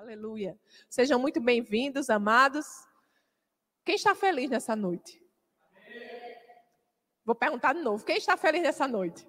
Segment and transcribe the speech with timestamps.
[0.00, 0.58] Aleluia.
[0.88, 2.66] Sejam muito bem-vindos, amados.
[3.84, 5.22] Quem está feliz nessa noite?
[7.22, 8.02] Vou perguntar de novo.
[8.02, 9.28] Quem está feliz nessa noite?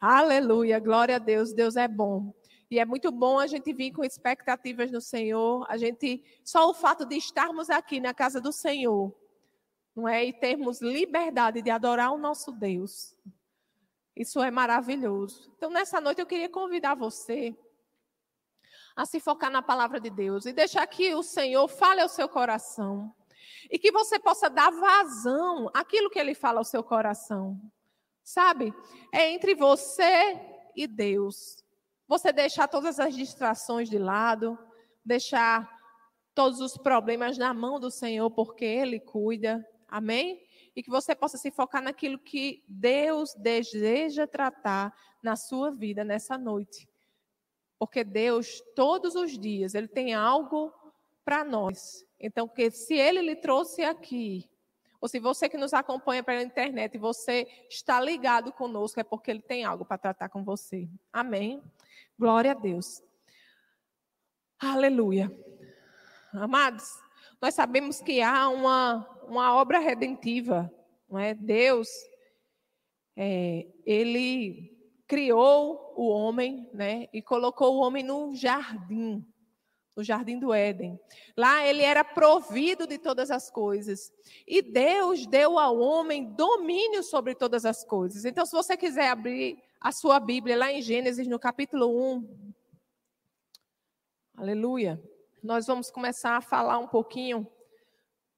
[0.00, 0.80] Aleluia.
[0.80, 1.52] Glória a Deus.
[1.52, 2.32] Deus é bom.
[2.70, 5.66] E é muito bom a gente vir com expectativas no Senhor.
[5.68, 9.14] A gente só o fato de estarmos aqui na casa do Senhor,
[9.94, 10.24] não é?
[10.24, 13.14] E termos liberdade de adorar o nosso Deus.
[14.16, 15.52] Isso é maravilhoso.
[15.58, 17.54] Então, nessa noite eu queria convidar você
[18.94, 22.28] a se focar na palavra de Deus e deixar que o Senhor fale ao seu
[22.28, 23.14] coração.
[23.70, 27.60] E que você possa dar vazão àquilo que ele fala ao seu coração.
[28.22, 28.72] Sabe?
[29.12, 30.38] É entre você
[30.76, 31.62] e Deus.
[32.06, 34.58] Você deixar todas as distrações de lado,
[35.04, 35.68] deixar
[36.34, 39.66] todos os problemas na mão do Senhor, porque Ele cuida.
[39.88, 40.40] Amém?
[40.74, 46.38] E que você possa se focar naquilo que Deus deseja tratar na sua vida nessa
[46.38, 46.88] noite.
[47.82, 50.72] Porque Deus, todos os dias, Ele tem algo
[51.24, 52.06] para nós.
[52.20, 54.48] Então, que se Ele lhe trouxe aqui,
[55.00, 59.42] ou se você que nos acompanha pela internet, você está ligado conosco, é porque Ele
[59.42, 60.88] tem algo para tratar com você.
[61.12, 61.60] Amém.
[62.16, 63.02] Glória a Deus.
[64.60, 65.36] Aleluia.
[66.32, 66.88] Amados,
[67.40, 70.72] nós sabemos que há uma, uma obra redentiva,
[71.10, 71.34] não é?
[71.34, 71.88] Deus,
[73.16, 74.71] é, Ele
[75.12, 77.06] criou o homem, né?
[77.12, 79.22] E colocou o homem no jardim,
[79.94, 80.98] no jardim do Éden.
[81.36, 84.10] Lá ele era provido de todas as coisas.
[84.46, 88.24] E Deus deu ao homem domínio sobre todas as coisas.
[88.24, 92.54] Então, se você quiser abrir a sua Bíblia lá em Gênesis, no capítulo 1.
[94.38, 94.98] Aleluia.
[95.42, 97.46] Nós vamos começar a falar um pouquinho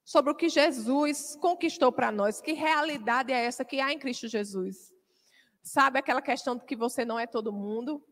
[0.05, 2.41] sobre o que Jesus conquistou para nós.
[2.41, 4.92] Que realidade é essa que há em Cristo Jesus?
[5.64, 8.06] Sabe aquela questão de que você não é todo mundo?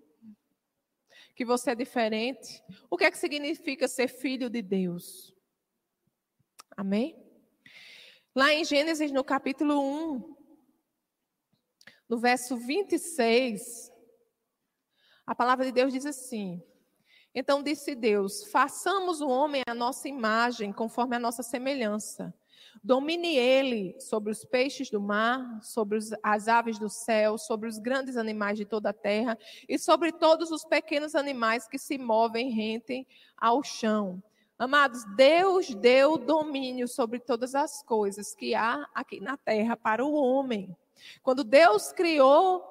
[1.36, 2.64] Que você é diferente?
[2.88, 5.36] O que é que significa ser filho de Deus?
[6.74, 7.22] Amém?
[8.34, 10.34] Lá em Gênesis, no capítulo 1,
[12.08, 13.92] no verso 26,
[15.26, 16.62] a palavra de Deus diz assim:
[17.34, 22.34] Então disse Deus: façamos o homem à nossa imagem, conforme a nossa semelhança.
[22.82, 27.78] Domine ele sobre os peixes do mar, sobre os, as aves do céu, sobre os
[27.78, 29.38] grandes animais de toda a terra
[29.68, 33.06] e sobre todos os pequenos animais que se movem rentem
[33.36, 34.22] ao chão.
[34.58, 40.12] Amados, Deus deu domínio sobre todas as coisas que há aqui na terra para o
[40.12, 40.76] homem.
[41.22, 42.62] Quando Deus criou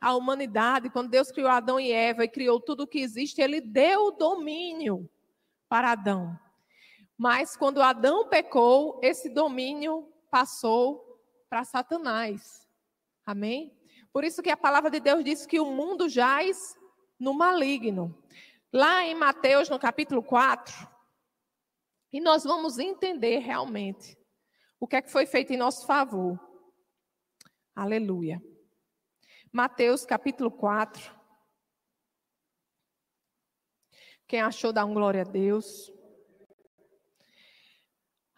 [0.00, 3.60] a humanidade, quando Deus criou Adão e Eva e criou tudo o que existe, ele
[3.60, 5.08] deu domínio
[5.68, 6.38] para Adão.
[7.16, 12.66] Mas quando Adão pecou, esse domínio passou para Satanás.
[13.24, 13.76] Amém?
[14.12, 16.76] Por isso que a palavra de Deus diz que o mundo jaz
[17.18, 18.16] no maligno.
[18.72, 20.90] Lá em Mateus, no capítulo 4,
[22.12, 24.18] e nós vamos entender realmente
[24.80, 26.38] o que é que foi feito em nosso favor.
[27.74, 28.42] Aleluia.
[29.52, 31.14] Mateus, capítulo 4.
[34.26, 35.91] Quem achou, dá um glória a Deus.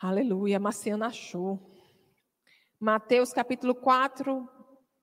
[0.07, 1.59] Aleluia, Marciana achou.
[2.79, 4.47] Mateus capítulo 4,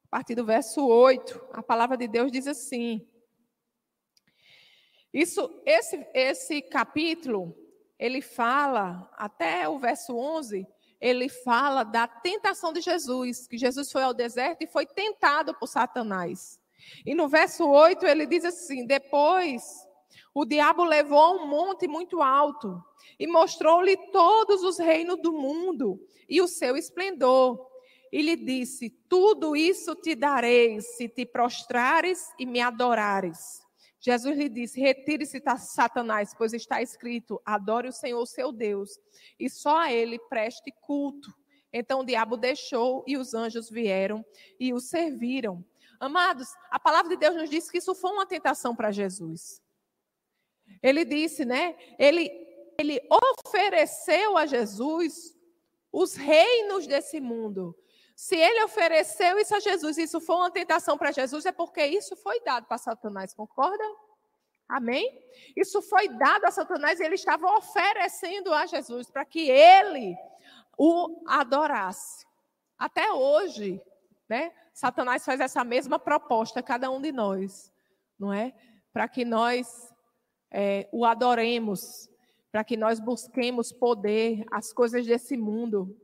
[0.06, 3.09] a partir do verso 8, a palavra de Deus diz assim:
[5.12, 7.57] Isso, esse, esse capítulo,
[7.97, 10.67] ele fala, até o verso 11,
[11.00, 15.66] ele fala da tentação de Jesus, que Jesus foi ao deserto e foi tentado por
[15.66, 16.59] Satanás.
[17.03, 19.63] E no verso 8 ele diz assim: Depois
[20.34, 22.82] o diabo levou a um monte muito alto
[23.20, 27.70] e mostrou-lhe todos os reinos do mundo e o seu esplendor.
[28.12, 33.62] E lhe disse: Tudo isso te darei se te prostrares e me adorares.
[34.00, 39.00] Jesus lhe disse: Retire-se, Satanás, pois está escrito: Adore o Senhor, seu Deus,
[39.40, 41.32] e só a ele preste culto.
[41.72, 44.26] Então o diabo deixou e os anjos vieram
[44.60, 45.64] e o serviram.
[46.00, 49.62] Amados, a palavra de Deus nos diz que isso foi uma tentação para Jesus.
[50.82, 51.75] Ele disse, né?
[51.98, 52.30] Ele,
[52.80, 53.01] ele
[53.40, 55.36] ofereceu a Jesus
[55.92, 57.75] os reinos desse mundo.
[58.16, 62.16] Se ele ofereceu isso a Jesus, isso foi uma tentação para Jesus, é porque isso
[62.16, 63.84] foi dado para Satanás, concorda?
[64.69, 65.22] Amém?
[65.56, 70.16] Isso foi dado a Satanás e ele estava oferecendo a Jesus para que ele
[70.78, 72.25] o adorasse.
[72.78, 73.81] Até hoje,
[74.30, 74.54] né?
[74.74, 77.72] Satanás faz essa mesma proposta a cada um de nós,
[78.18, 78.54] não é?
[78.94, 79.91] Para que nós
[80.51, 82.09] é, o adoremos,
[82.51, 85.98] para que nós busquemos poder, as coisas desse mundo,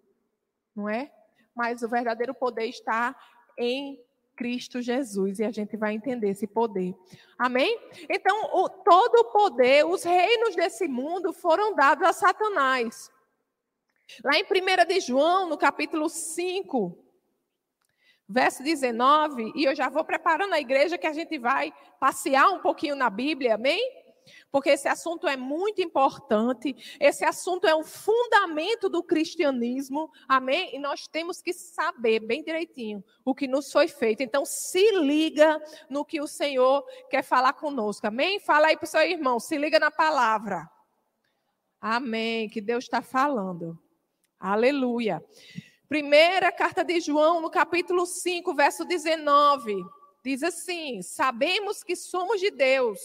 [0.76, 1.12] não é?
[1.54, 3.16] Mas o verdadeiro poder está
[3.58, 4.00] em
[4.38, 5.40] Cristo Jesus.
[5.40, 6.96] E a gente vai entender esse poder.
[7.38, 7.78] Amém?
[8.10, 13.12] Então, o, todo o poder, os reinos desse mundo foram dados a Satanás.
[14.24, 16.98] Lá em 1 de João, no capítulo 5,
[18.30, 22.60] verso 19, e eu já vou preparando a igreja que a gente vai passear um
[22.60, 23.82] pouquinho na Bíblia, amém?
[24.52, 30.76] Porque esse assunto é muito importante, esse assunto é um fundamento do cristianismo, amém?
[30.76, 34.22] E nós temos que saber bem direitinho o que nos foi feito.
[34.22, 38.40] Então, se liga no que o Senhor quer falar conosco, amém?
[38.40, 40.70] Fala aí para o seu irmão, se liga na palavra.
[41.80, 43.78] Amém, que Deus está falando.
[44.40, 45.24] Aleluia.
[45.88, 49.86] Primeira carta de João, no capítulo 5, verso 19,
[50.24, 53.00] diz assim: Sabemos que somos de Deus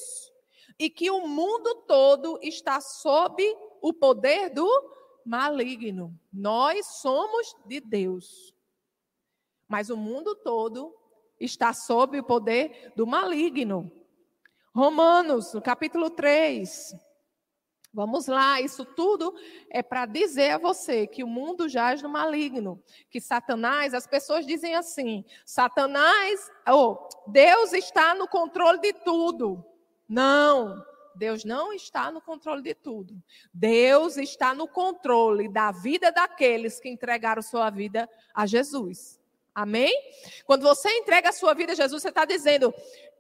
[0.78, 3.42] e que o mundo todo está sob
[3.80, 4.69] o poder do
[5.24, 6.19] maligno.
[6.32, 8.54] Nós somos de Deus.
[9.69, 10.94] Mas o mundo todo
[11.38, 13.90] está sob o poder do maligno.
[14.74, 16.94] Romanos, no capítulo 3.
[17.94, 19.34] Vamos lá, isso tudo
[19.69, 24.46] é para dizer a você que o mundo jaz no maligno, que Satanás, as pessoas
[24.46, 26.96] dizem assim: Satanás, oh,
[27.26, 29.62] Deus está no controle de tudo.
[30.12, 33.16] Não, Deus não está no controle de tudo.
[33.50, 39.18] Deus está no controle da vida daqueles que entregaram sua vida a Jesus.
[39.54, 39.90] Amém?
[40.44, 42.74] Quando você entrega a sua vida a Jesus, você está dizendo: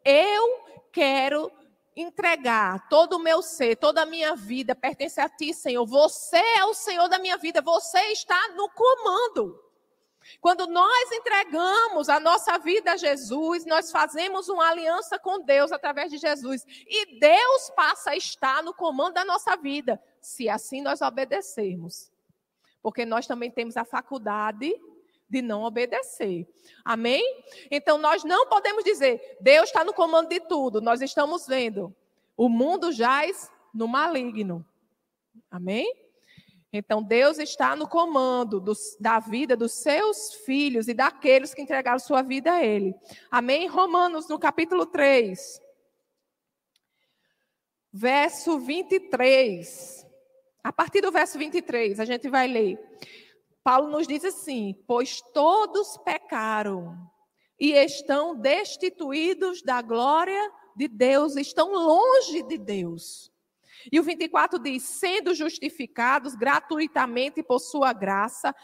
[0.04, 1.50] Eu quero
[1.96, 5.86] entregar todo o meu ser, toda a minha vida pertence a Ti, Senhor.
[5.86, 7.62] Você é o Senhor da minha vida.
[7.62, 9.58] Você está no comando.
[10.40, 16.10] Quando nós entregamos a nossa vida a Jesus, nós fazemos uma aliança com Deus através
[16.10, 16.64] de Jesus.
[16.86, 22.10] E Deus passa a estar no comando da nossa vida, se assim nós obedecermos.
[22.82, 24.74] Porque nós também temos a faculdade
[25.28, 26.46] de não obedecer.
[26.84, 27.22] Amém?
[27.70, 30.80] Então nós não podemos dizer, Deus está no comando de tudo.
[30.80, 31.94] Nós estamos vendo.
[32.36, 34.66] O mundo jaz no maligno.
[35.50, 35.90] Amém?
[36.72, 38.64] Então, Deus está no comando
[38.98, 42.94] da vida dos seus filhos e daqueles que entregaram sua vida a Ele.
[43.30, 43.66] Amém?
[43.66, 45.60] Romanos, no capítulo 3,
[47.92, 50.06] verso 23.
[50.64, 52.78] A partir do verso 23, a gente vai ler.
[53.62, 56.96] Paulo nos diz assim: Pois todos pecaram
[57.60, 63.31] e estão destituídos da glória de Deus, estão longe de Deus
[63.90, 68.54] e o 24 diz: sendo justificados gratuitamente por sua graça,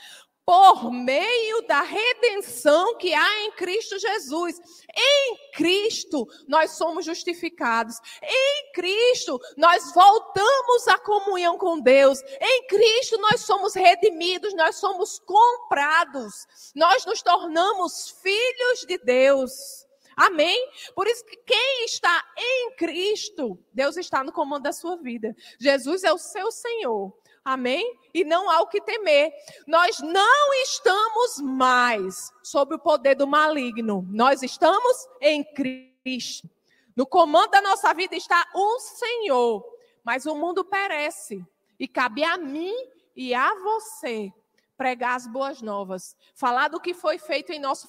[0.48, 4.58] por meio da redenção que há em Cristo Jesus.
[4.96, 7.96] Em Cristo nós somos justificados.
[8.22, 12.22] Em Cristo nós voltamos à comunhão com Deus.
[12.40, 16.46] Em Cristo nós somos redimidos, nós somos comprados.
[16.74, 19.86] Nós nos tornamos filhos de Deus.
[20.18, 20.68] Amém?
[20.96, 25.32] Por isso que quem está em Cristo, Deus está no comando da sua vida.
[25.60, 27.16] Jesus é o seu Senhor.
[27.44, 27.96] Amém?
[28.12, 29.32] E não há o que temer.
[29.64, 34.04] Nós não estamos mais sob o poder do maligno.
[34.10, 36.50] Nós estamos em Cristo.
[36.96, 39.64] No comando da nossa vida está o Senhor.
[40.02, 41.46] Mas o mundo perece.
[41.78, 42.74] E cabe a mim
[43.14, 44.32] e a você
[44.78, 47.88] pregar as boas novas, falar do que foi feito em nosso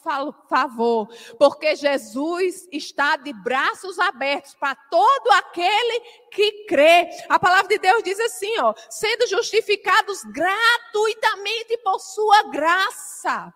[0.50, 1.08] favor,
[1.38, 6.00] porque Jesus está de braços abertos para todo aquele
[6.32, 7.08] que crê.
[7.30, 13.54] A palavra de Deus diz assim, ó, sendo justificados gratuitamente por sua graça.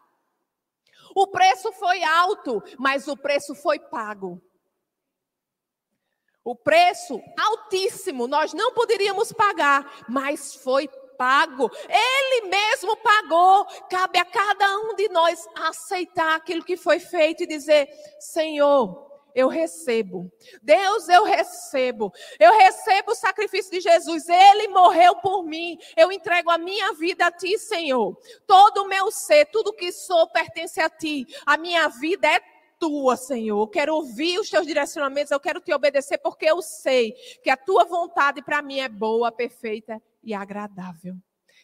[1.15, 4.39] O preço foi alto, mas o preço foi pago.
[6.43, 11.69] O preço altíssimo, nós não poderíamos pagar, mas foi pago.
[11.87, 13.65] Ele mesmo pagou.
[13.89, 17.89] Cabe a cada um de nós aceitar aquilo que foi feito e dizer:
[18.19, 20.31] Senhor, eu recebo.
[20.61, 22.13] Deus, eu recebo.
[22.39, 24.27] Eu recebo o sacrifício de Jesus.
[24.29, 25.77] Ele morreu por mim.
[25.97, 28.15] Eu entrego a minha vida a ti, Senhor.
[28.45, 31.25] Todo o meu ser, tudo que sou pertence a ti.
[31.45, 32.39] A minha vida é
[32.79, 33.61] tua, Senhor.
[33.61, 37.57] Eu quero ouvir os teus direcionamentos, eu quero te obedecer porque eu sei que a
[37.57, 41.17] tua vontade para mim é boa, perfeita e agradável.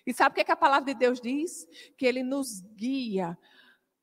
[0.06, 1.68] E sabe o que, é que a palavra de Deus diz?
[1.98, 3.38] Que ele nos guia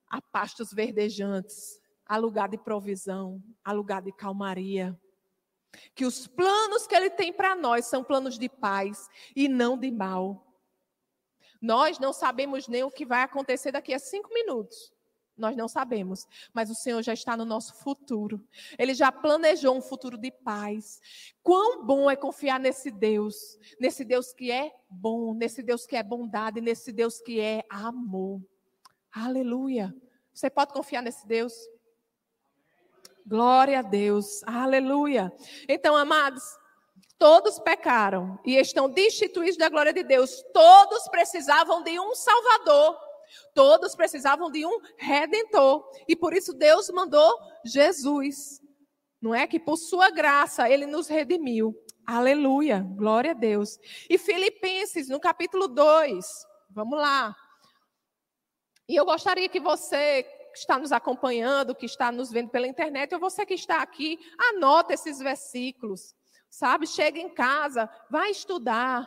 [0.09, 4.99] a pastos verdejantes, a lugar de provisão, a lugar de calmaria.
[5.95, 9.91] Que os planos que ele tem para nós são planos de paz e não de
[9.91, 10.47] mal.
[11.61, 14.93] Nós não sabemos nem o que vai acontecer daqui a cinco minutos.
[15.37, 18.43] Nós não sabemos, mas o Senhor já está no nosso futuro.
[18.79, 21.01] Ele já planejou um futuro de paz.
[21.43, 26.03] Quão bom é confiar nesse Deus, nesse Deus que é bom, nesse Deus que é
[26.03, 28.41] bondade, nesse Deus que é amor.
[29.13, 29.95] Aleluia.
[30.33, 31.55] Você pode confiar nesse Deus?
[33.27, 34.43] Glória a Deus.
[34.45, 35.33] Aleluia.
[35.69, 36.43] Então, amados,
[37.19, 40.43] todos pecaram e estão destituídos da glória de Deus.
[40.53, 43.06] Todos precisavam de um Salvador.
[43.55, 45.89] Todos precisavam de um redentor.
[46.09, 48.61] E por isso Deus mandou Jesus.
[49.21, 51.75] Não é que por sua graça ele nos redimiu.
[52.07, 52.87] Aleluia.
[52.97, 53.79] Glória a Deus.
[54.09, 56.27] E Filipenses, no capítulo 2.
[56.71, 57.35] Vamos lá.
[58.89, 63.13] E eu gostaria que você que está nos acompanhando, que está nos vendo pela internet,
[63.13, 64.19] ou você que está aqui,
[64.53, 66.15] anota esses versículos.
[66.49, 69.07] Sabe, chega em casa, vai estudar.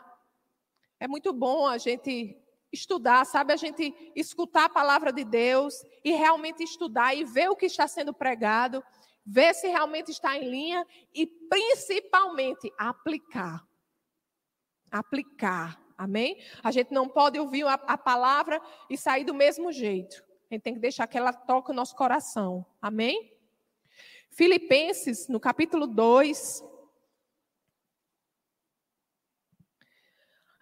[0.99, 2.37] É muito bom a gente
[2.71, 3.53] estudar, sabe?
[3.53, 5.73] A gente escutar a palavra de Deus
[6.03, 8.83] e realmente estudar e ver o que está sendo pregado,
[9.25, 13.65] ver se realmente está em linha e principalmente aplicar.
[14.91, 15.81] Aplicar.
[15.97, 16.41] Amém?
[16.63, 20.23] A gente não pode ouvir a, a palavra e sair do mesmo jeito.
[20.49, 22.65] A gente tem que deixar que ela toque o nosso coração.
[22.81, 23.33] Amém?
[24.31, 26.63] Filipenses, no capítulo 2,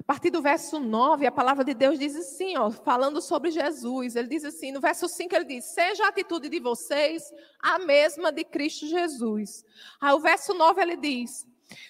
[0.08, 4.16] partir do verso 9, a palavra de Deus diz assim, ó, falando sobre Jesus.
[4.16, 8.32] Ele diz assim, no verso 5 ele diz: "Seja a atitude de vocês a mesma
[8.32, 9.66] de Cristo Jesus".
[10.00, 11.46] Aí o verso 9 ele diz: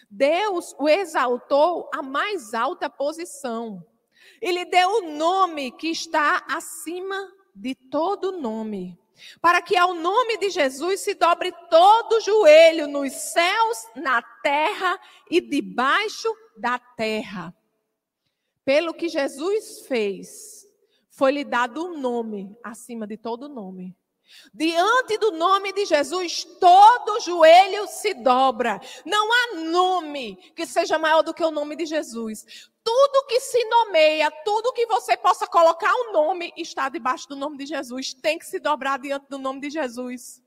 [0.09, 3.86] Deus o exaltou à mais alta posição.
[4.41, 8.97] Ele deu o nome que está acima de todo nome,
[9.39, 15.39] para que ao nome de Jesus se dobre todo joelho nos céus, na terra e
[15.39, 17.53] debaixo da terra
[18.67, 20.67] pelo que Jesus fez,
[21.09, 23.95] foi-lhe dado um nome acima de todo nome.
[24.53, 28.77] Diante do nome de Jesus, todo joelho se dobra.
[29.05, 32.45] Não há nome que seja maior do que o nome de Jesus.
[32.83, 37.57] Tudo que se nomeia, tudo que você possa colocar um nome, está debaixo do nome
[37.57, 38.13] de Jesus.
[38.15, 40.43] Tem que se dobrar diante do nome de Jesus.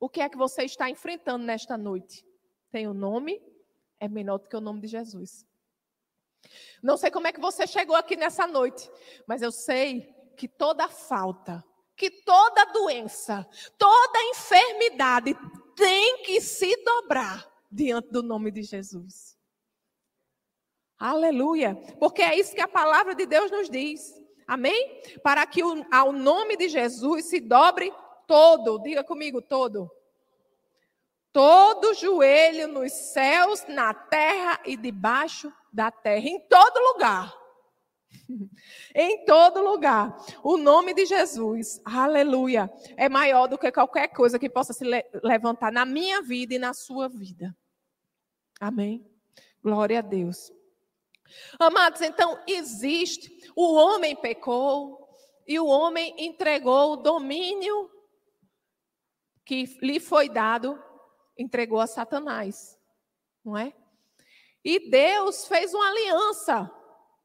[0.00, 2.26] O que é que você está enfrentando nesta noite?
[2.72, 3.40] Tem o um nome,
[4.00, 5.46] é menor do que o nome de Jesus.
[6.82, 8.90] Não sei como é que você chegou aqui nessa noite,
[9.26, 11.64] mas eu sei que toda falta,
[11.96, 13.46] que toda doença,
[13.78, 15.36] toda enfermidade
[15.76, 19.36] tem que se dobrar diante do nome de Jesus.
[20.98, 21.74] Aleluia.
[21.98, 24.14] Porque é isso que a palavra de Deus nos diz.
[24.46, 25.02] Amém?
[25.22, 27.92] Para que o, ao nome de Jesus se dobre
[28.26, 29.90] todo, diga comigo, todo.
[31.34, 37.36] Todo joelho nos céus, na terra e debaixo da terra, em todo lugar.
[38.94, 40.16] em todo lugar.
[40.44, 45.04] O nome de Jesus, aleluia, é maior do que qualquer coisa que possa se le
[45.24, 47.52] levantar na minha vida e na sua vida.
[48.60, 49.04] Amém?
[49.60, 50.52] Glória a Deus.
[51.58, 53.50] Amados, então existe.
[53.56, 55.08] O homem pecou
[55.48, 57.90] e o homem entregou o domínio
[59.44, 60.80] que lhe foi dado,
[61.36, 62.78] entregou a Satanás.
[63.44, 63.72] Não é?
[64.64, 66.70] E Deus fez uma aliança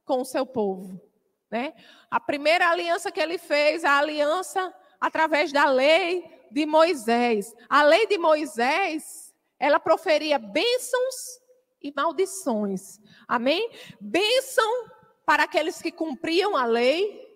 [0.06, 1.02] com o seu povo.
[1.50, 1.74] Né?
[2.12, 7.56] A primeira aliança que ele fez, a aliança através da lei de Moisés.
[7.70, 11.40] A lei de Moisés, ela proferia bênçãos
[11.82, 13.00] e maldições.
[13.28, 13.72] Amém?
[14.00, 14.90] Bênção
[15.26, 17.28] para aqueles que cumpriam a lei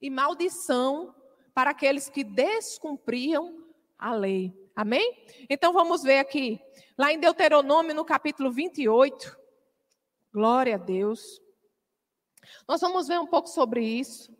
[0.00, 1.14] e maldição
[1.54, 3.64] para aqueles que descumpriam
[3.98, 4.63] a lei.
[4.74, 5.24] Amém?
[5.48, 6.60] Então vamos ver aqui
[6.96, 9.36] Lá em Deuteronômio, no capítulo 28.
[10.32, 11.42] Glória a Deus.
[12.68, 14.32] Nós vamos ver um pouco sobre isso.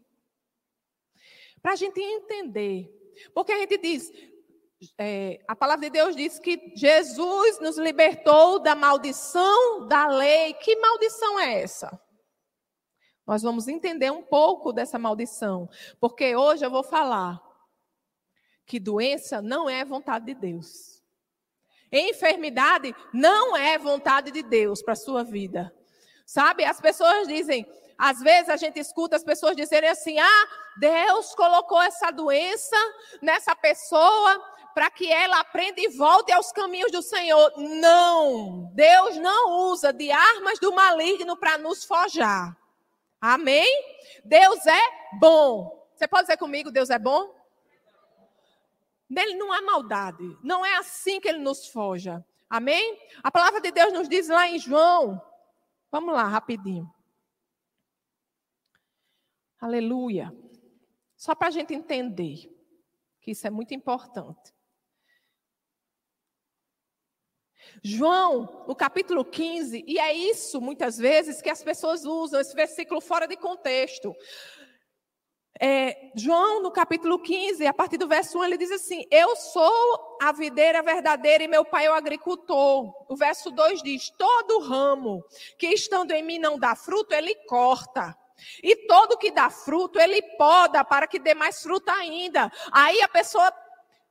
[1.61, 2.89] Para a gente entender.
[3.35, 4.13] Porque a gente diz,
[4.97, 10.55] é, a palavra de Deus diz que Jesus nos libertou da maldição da lei.
[10.55, 12.01] Que maldição é essa?
[13.27, 15.69] Nós vamos entender um pouco dessa maldição.
[15.99, 17.43] Porque hoje eu vou falar
[18.67, 21.03] que doença não é vontade de Deus.
[21.93, 25.73] Enfermidade não é vontade de Deus para a sua vida.
[26.27, 26.65] Sabe?
[26.65, 27.67] As pessoas dizem,
[27.97, 32.77] às vezes a gente escuta as pessoas dizerem assim: ah, Deus colocou essa doença
[33.23, 34.43] nessa pessoa
[34.75, 37.53] para que ela aprenda e volte aos caminhos do Senhor.
[37.57, 42.57] Não, Deus não usa de armas do maligno para nos forjar.
[43.21, 43.71] Amém?
[44.25, 44.81] Deus é
[45.19, 45.89] bom.
[45.95, 47.34] Você pode dizer comigo, Deus é bom?
[49.09, 50.37] Nele não há maldade.
[50.43, 52.25] Não é assim que ele nos foja.
[52.49, 52.99] Amém?
[53.23, 55.21] A palavra de Deus nos diz lá em João.
[55.91, 56.93] Vamos lá, rapidinho.
[59.61, 60.35] Aleluia.
[61.17, 62.53] Só para a gente entender
[63.21, 64.53] que isso é muito importante.
[67.83, 73.01] João, no capítulo 15, e é isso muitas vezes que as pessoas usam esse versículo
[73.01, 74.15] fora de contexto.
[75.61, 80.19] É, João, no capítulo 15, a partir do verso 1, ele diz assim: Eu sou
[80.21, 82.93] a videira verdadeira e meu pai é o agricultor.
[83.09, 85.25] O verso 2 diz: Todo ramo
[85.57, 88.17] que estando em mim não dá fruto, ele corta.
[88.63, 92.51] E todo que dá fruto, ele poda para que dê mais fruto ainda.
[92.73, 93.53] Aí a pessoa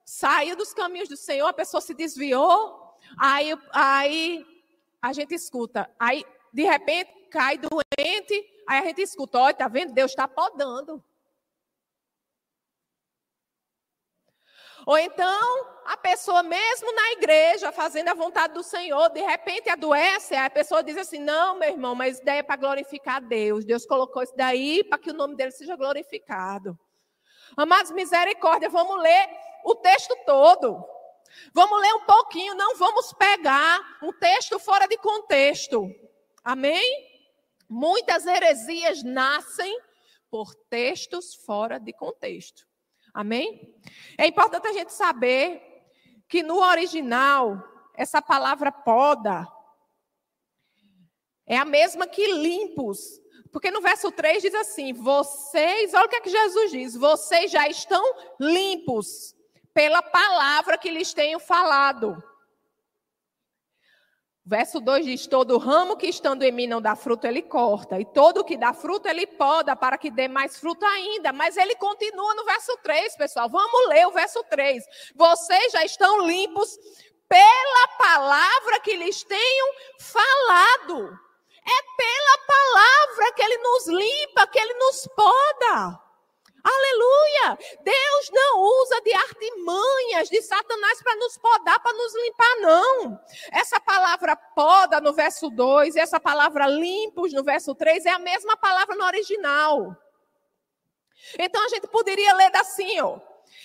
[0.06, 4.46] saiu dos caminhos do Senhor, a pessoa se desviou, aí, aí
[5.02, 5.90] a gente escuta.
[6.00, 9.94] Aí, de repente, cai doente, aí a gente escuta: Olha, tá vendo?
[9.94, 11.04] Deus está podando.
[14.86, 20.36] Ou então, a pessoa mesmo na igreja, fazendo a vontade do Senhor, de repente adoece,
[20.36, 23.66] a pessoa diz assim: Não, meu irmão, mas isso daí é para glorificar Deus.
[23.66, 26.78] Deus colocou isso daí para que o nome dele seja glorificado.
[27.56, 29.30] Amados, misericórdia, vamos ler
[29.63, 30.84] o texto todo.
[31.54, 35.90] Vamos ler um pouquinho, não vamos pegar um texto fora de contexto.
[36.44, 37.10] Amém?
[37.70, 39.80] Muitas heresias nascem
[40.30, 42.68] por textos fora de contexto.
[43.13, 43.74] Amém?
[44.17, 45.62] É importante a gente saber
[46.27, 47.62] que no original,
[47.96, 49.48] essa palavra poda
[51.46, 53.22] é a mesma que limpos.
[53.51, 57.51] Porque no verso 3 diz assim: vocês, olha o que é que Jesus diz, vocês
[57.51, 58.03] já estão
[58.39, 59.36] limpos
[59.74, 62.22] pela palavra que lhes tenho falado.
[64.46, 68.04] Verso 2 diz: Todo ramo que estando em mim não dá fruto, ele corta, e
[68.04, 71.32] todo que dá fruto, ele poda, para que dê mais fruto ainda.
[71.32, 73.50] Mas ele continua no verso 3, pessoal.
[73.50, 74.84] Vamos ler o verso 3.
[75.16, 76.78] Vocês já estão limpos
[77.30, 79.66] pela palavra que lhes tenho
[80.00, 81.18] falado.
[81.66, 86.00] É pela palavra que ele nos limpa, que ele nos poda.
[86.63, 87.58] Aleluia!
[87.84, 93.20] Deus não usa de artimanhas de Satanás para nos podar, para nos limpar, não.
[93.51, 98.20] Essa palavra poda no verso 2 e essa palavra limpos no verso 3 é a
[98.20, 99.96] mesma palavra no original.
[101.38, 103.20] Então a gente poderia ler assim, ó.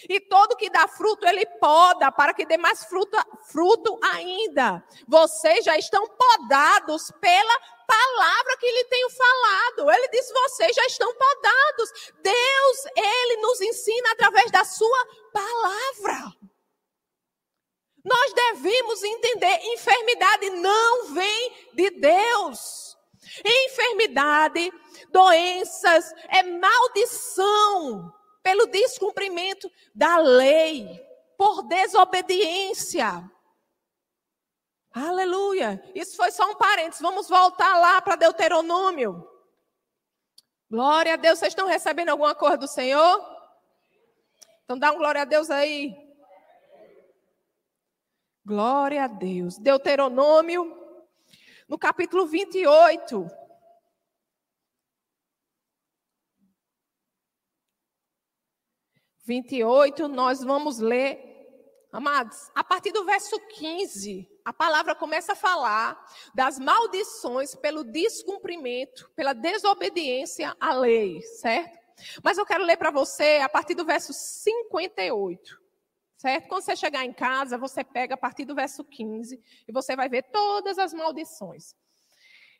[0.08, 3.16] E todo que dá fruto, ele poda, para que dê mais fruto,
[3.50, 4.84] fruto ainda.
[5.06, 9.90] Vocês já estão podados pela palavra que lhe tenho falado.
[9.90, 12.12] Ele diz: vocês já estão podados.
[12.20, 16.36] Deus, ele nos ensina através da sua palavra.
[18.04, 22.96] Nós devemos entender: enfermidade não vem de Deus.
[23.44, 24.72] Enfermidade,
[25.10, 30.88] doenças, é maldição pelo descumprimento da lei,
[31.36, 33.30] por desobediência.
[34.92, 35.82] Aleluia.
[35.94, 37.00] Isso foi só um parênteses.
[37.00, 39.28] Vamos voltar lá para Deuteronômio.
[40.70, 41.38] Glória a Deus.
[41.38, 43.38] Vocês estão recebendo alguma coisa do Senhor?
[44.64, 45.94] Então dá um glória a Deus aí.
[48.44, 49.58] Glória a Deus.
[49.58, 50.74] Deuteronômio,
[51.68, 53.28] no capítulo 28.
[59.28, 61.20] 28, nós vamos ler,
[61.92, 66.02] amados, a partir do verso 15, a palavra começa a falar
[66.34, 71.78] das maldições pelo descumprimento, pela desobediência à lei, certo?
[72.24, 75.60] Mas eu quero ler para você a partir do verso 58.
[76.16, 76.48] Certo?
[76.48, 80.08] Quando você chegar em casa, você pega a partir do verso 15 e você vai
[80.08, 81.76] ver todas as maldições.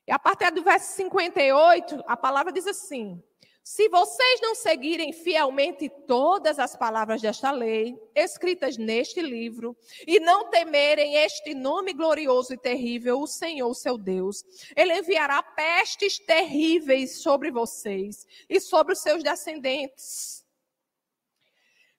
[0.07, 3.23] E a partir do verso 58, a palavra diz assim:
[3.69, 9.77] se vocês não seguirem fielmente todas as palavras desta lei, escritas neste livro,
[10.07, 14.43] e não temerem este nome glorioso e terrível, o Senhor, seu Deus,
[14.75, 20.48] Ele enviará pestes terríveis sobre vocês e sobre os seus descendentes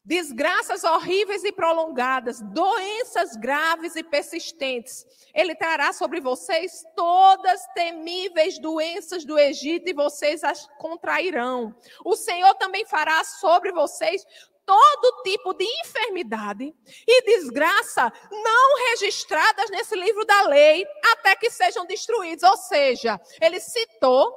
[0.09, 5.05] desgraças horríveis e prolongadas, doenças graves e persistentes.
[5.35, 11.75] Ele trará sobre vocês todas temíveis doenças do Egito e vocês as contrairão.
[12.03, 14.25] O Senhor também fará sobre vocês
[14.65, 16.73] todo tipo de enfermidade
[17.07, 22.43] e desgraça não registradas nesse livro da lei, até que sejam destruídos.
[22.43, 24.33] Ou seja, ele citou,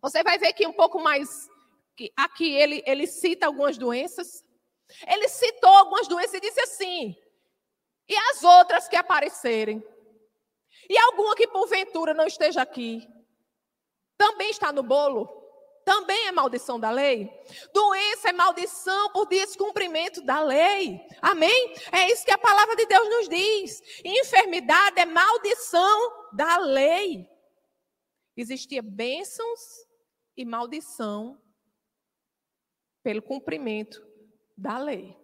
[0.00, 1.48] você vai ver que um pouco mais,
[2.16, 4.41] aqui ele, ele cita algumas doenças,
[5.06, 7.16] ele citou algumas doenças e disse assim:
[8.08, 9.82] e as outras que aparecerem?
[10.88, 13.08] E alguma que porventura não esteja aqui?
[14.18, 15.40] Também está no bolo?
[15.84, 17.28] Também é maldição da lei?
[17.72, 21.00] Doença é maldição por descumprimento da lei.
[21.20, 21.74] Amém?
[21.90, 23.82] É isso que a palavra de Deus nos diz.
[24.04, 27.28] Enfermidade é maldição da lei.
[28.36, 29.60] Existia bênçãos
[30.36, 31.40] e maldição
[33.02, 34.11] pelo cumprimento
[34.62, 35.16] da lei.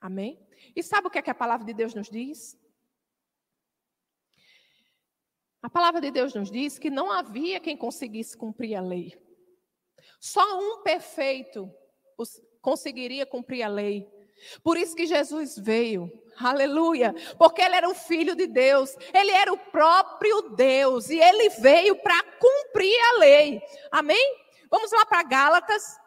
[0.00, 0.44] Amém?
[0.74, 2.58] E sabe o que, é que a palavra de Deus nos diz?
[5.62, 9.14] A palavra de Deus nos diz que não havia quem conseguisse cumprir a lei.
[10.18, 11.72] Só um perfeito
[12.60, 14.10] conseguiria cumprir a lei.
[14.64, 16.10] Por isso que Jesus veio.
[16.38, 17.14] Aleluia.
[17.38, 18.96] Porque ele era o filho de Deus.
[19.14, 21.08] Ele era o próprio Deus.
[21.10, 23.62] E ele veio para cumprir a lei.
[23.92, 24.38] Amém?
[24.70, 26.00] Vamos lá para Gálatas.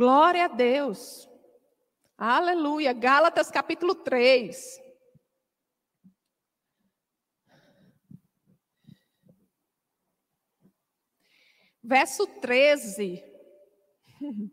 [0.00, 1.28] Glória a Deus.
[2.16, 2.90] Aleluia.
[2.94, 4.80] Gálatas capítulo 3.
[11.84, 13.22] Verso 13.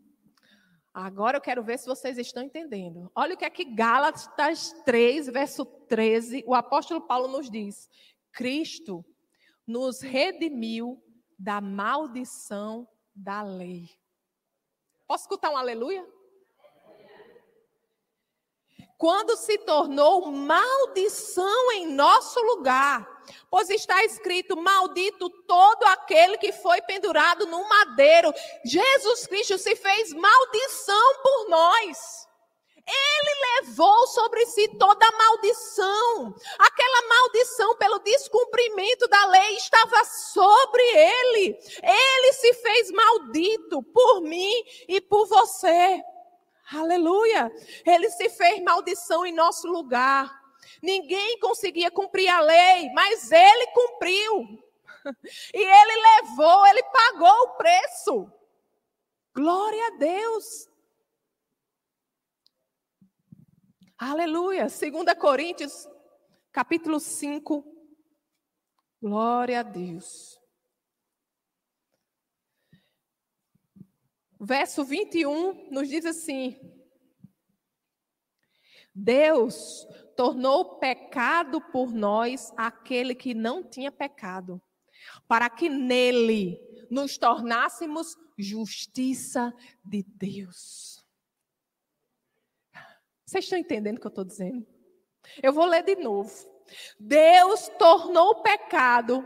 [0.92, 3.10] Agora eu quero ver se vocês estão entendendo.
[3.14, 7.88] Olha o que é que Gálatas 3, verso 13, o apóstolo Paulo nos diz:
[8.32, 9.02] Cristo
[9.66, 11.02] nos redimiu
[11.38, 13.98] da maldição da lei.
[15.08, 16.06] Posso escutar um aleluia?
[18.98, 23.08] Quando se tornou maldição em nosso lugar,
[23.48, 28.34] pois está escrito: Maldito todo aquele que foi pendurado no madeiro.
[28.66, 32.27] Jesus Cristo se fez maldição por nós.
[32.88, 36.34] Ele levou sobre si toda a maldição.
[36.58, 41.58] Aquela maldição pelo descumprimento da lei estava sobre ele.
[41.82, 46.02] Ele se fez maldito por mim e por você.
[46.72, 47.52] Aleluia.
[47.84, 50.38] Ele se fez maldição em nosso lugar.
[50.82, 54.64] Ninguém conseguia cumprir a lei, mas ele cumpriu.
[55.54, 58.32] E ele levou, ele pagou o preço.
[59.34, 60.68] Glória a Deus.
[64.00, 64.68] Aleluia.
[64.68, 65.88] 2 Coríntios,
[66.52, 67.64] capítulo 5.
[69.02, 70.40] Glória a Deus.
[74.40, 76.56] Verso 21 nos diz assim:
[78.94, 79.84] Deus
[80.16, 84.62] tornou pecado por nós aquele que não tinha pecado,
[85.26, 86.56] para que nele
[86.88, 89.52] nos tornássemos justiça
[89.84, 90.97] de Deus.
[93.28, 94.66] Vocês estão entendendo o que eu estou dizendo?
[95.42, 96.32] Eu vou ler de novo.
[96.98, 99.22] Deus tornou pecado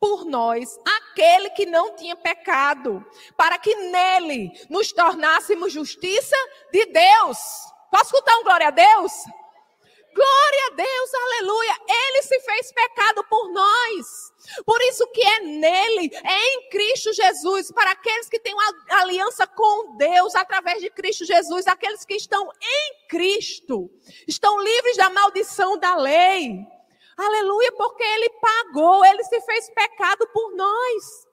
[0.00, 3.04] por nós aquele que não tinha pecado,
[3.36, 6.34] para que nele nos tornássemos justiça
[6.72, 7.36] de Deus.
[7.90, 9.12] Posso escutar um glória a Deus?
[10.14, 11.76] Glória a Deus, aleluia.
[11.88, 14.32] Ele se fez pecado por nós.
[14.64, 19.46] Por isso que é nele, é em Cristo Jesus, para aqueles que têm uma aliança
[19.46, 23.90] com Deus através de Cristo Jesus, aqueles que estão em Cristo,
[24.28, 26.64] estão livres da maldição da lei.
[27.16, 31.23] Aleluia, porque ele pagou, ele se fez pecado por nós.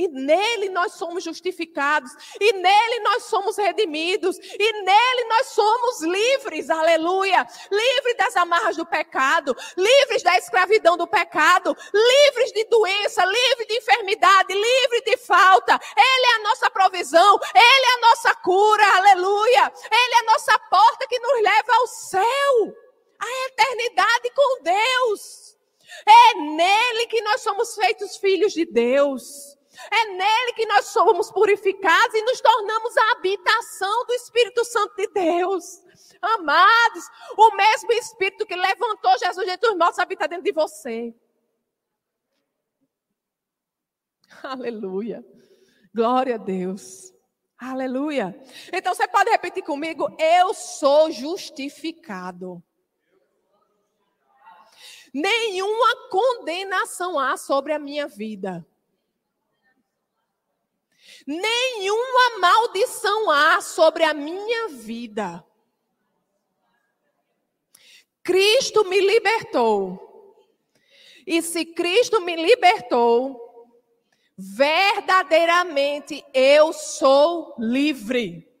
[0.00, 2.10] E nele nós somos justificados,
[2.40, 7.46] e nele nós somos redimidos, e nele nós somos livres, aleluia.
[7.70, 13.76] Livres das amarras do pecado, livres da escravidão do pecado, livres de doença, livres de
[13.76, 15.78] enfermidade, livres de falta.
[15.94, 19.70] Ele é a nossa provisão, ele é a nossa cura, aleluia.
[19.92, 22.74] Ele é a nossa porta que nos leva ao céu,
[23.18, 25.58] à eternidade com Deus.
[26.06, 29.59] É nele que nós somos feitos filhos de Deus.
[29.90, 35.06] É nele que nós somos purificados e nos tornamos a habitação do Espírito Santo de
[35.08, 35.82] Deus.
[36.20, 37.04] Amados,
[37.36, 41.14] o mesmo Espírito que levantou Jesus de dos mortos habita dentro de você.
[44.42, 45.24] Aleluia.
[45.94, 47.12] Glória a Deus.
[47.58, 48.38] Aleluia.
[48.72, 52.62] Então você pode repetir comigo: Eu sou justificado.
[55.12, 58.66] Nenhuma condenação há sobre a minha vida.
[61.30, 65.46] Nenhuma maldição há sobre a minha vida.
[68.20, 70.34] Cristo me libertou.
[71.24, 73.70] E se Cristo me libertou,
[74.36, 78.52] verdadeiramente eu sou livre.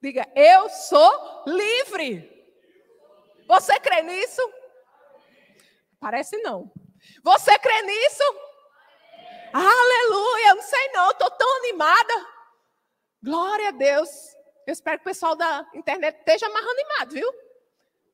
[0.00, 2.26] Diga, eu sou livre.
[3.46, 4.40] Você crê nisso?
[6.00, 6.72] Parece não.
[7.22, 8.22] Você crê nisso?
[9.52, 10.54] Aleluia!
[10.54, 12.26] Não sei não, estou tão animada.
[13.22, 14.08] Glória a Deus.
[14.66, 17.44] Eu espero que o pessoal da internet esteja mais animado, viu?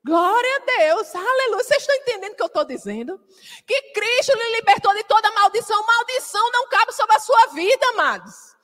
[0.05, 1.63] Glória a Deus, aleluia.
[1.63, 3.21] Vocês estão entendendo o que eu estou dizendo?
[3.67, 5.85] Que Cristo lhe libertou de toda maldição.
[5.85, 8.57] Maldição não cabe sobre a sua vida, amados.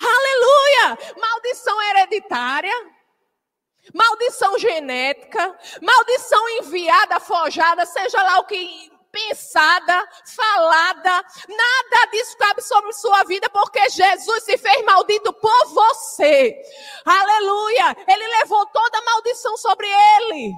[0.00, 1.14] Aleluia!
[1.16, 2.74] Maldição hereditária,
[3.92, 12.92] maldição genética, maldição enviada, forjada, seja lá o que pensada, falada, nada disso cabe sobre
[12.92, 16.60] sua vida, porque Jesus se fez maldito por você.
[17.04, 17.96] Aleluia!
[18.08, 20.52] Ele levou toda a maldição sobre ele.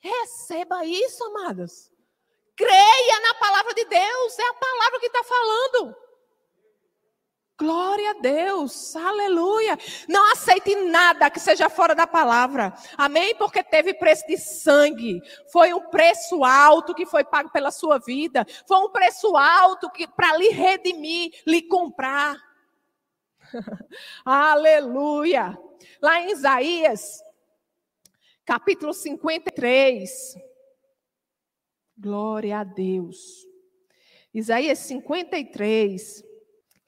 [0.00, 1.90] Receba isso, amados.
[2.56, 5.96] Creia na palavra de Deus, é a palavra que está falando.
[7.60, 9.76] Glória a Deus, aleluia.
[10.08, 13.34] Não aceite nada que seja fora da palavra, amém?
[13.34, 15.20] Porque teve preço de sangue,
[15.52, 20.08] foi um preço alto que foi pago pela sua vida, foi um preço alto que
[20.08, 22.34] para lhe redimir, lhe comprar.
[24.24, 25.54] aleluia.
[26.00, 27.22] Lá em Isaías,
[28.42, 30.34] capítulo 53.
[31.94, 33.46] Glória a Deus.
[34.32, 36.29] Isaías 53.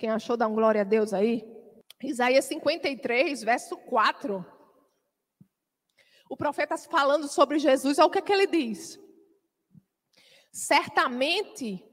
[0.02, 1.44] Quem achou, dá um glória a Deus aí.
[2.02, 4.44] Isaías 53, verso 4.
[6.28, 8.98] O profeta falando sobre Jesus, olha o que, é que ele diz.
[10.50, 11.88] Certamente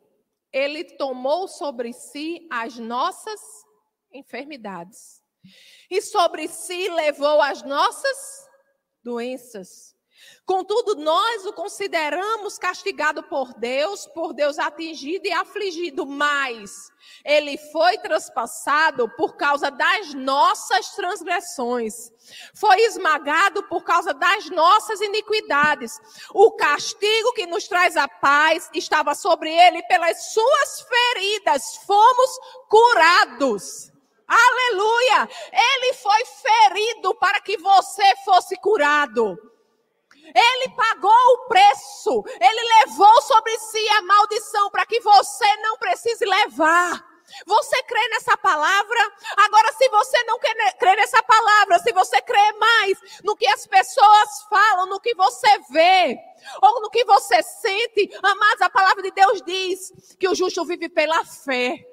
[0.51, 3.39] ele tomou sobre si as nossas
[4.11, 5.23] enfermidades,
[5.87, 8.49] e sobre si levou as nossas
[9.03, 9.95] doenças.
[10.45, 16.91] Contudo, nós o consideramos castigado por Deus, por Deus atingido e afligido, mas
[17.23, 22.11] ele foi traspassado por causa das nossas transgressões,
[22.55, 25.99] foi esmagado por causa das nossas iniquidades.
[26.33, 33.91] O castigo que nos traz a paz estava sobre ele, pelas suas feridas fomos curados.
[34.27, 35.29] Aleluia!
[35.51, 39.37] Ele foi ferido para que você fosse curado.
[40.35, 42.23] Ele pagou o preço.
[42.39, 47.09] Ele levou sobre si a maldição para que você não precise levar.
[47.45, 48.99] Você crê nessa palavra?
[49.37, 54.43] Agora, se você não crê nessa palavra, se você crê mais no que as pessoas
[54.49, 56.17] falam, no que você vê,
[56.61, 60.89] ou no que você sente, amados, a palavra de Deus diz que o justo vive
[60.89, 61.85] pela fé.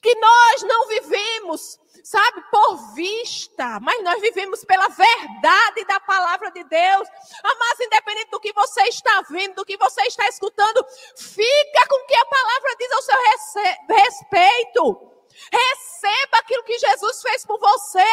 [0.00, 6.64] Que nós não vivemos sabe, por vista, mas nós vivemos pela verdade da palavra de
[6.64, 7.08] Deus.
[7.42, 10.84] Mas independente do que você está vendo, do que você está escutando,
[11.16, 13.16] fica com o que a palavra diz ao seu
[13.88, 15.12] respeito.
[15.50, 18.04] Receba aquilo que Jesus fez por você.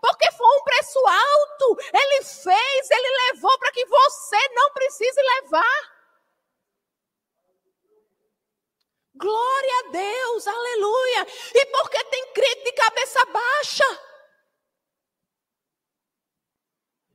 [0.00, 1.78] Porque foi um preço alto.
[1.92, 5.93] Ele fez, ele levou para que você não precise levar.
[9.16, 11.26] Glória a Deus, aleluia.
[11.54, 14.00] E porque tem crente de cabeça baixa?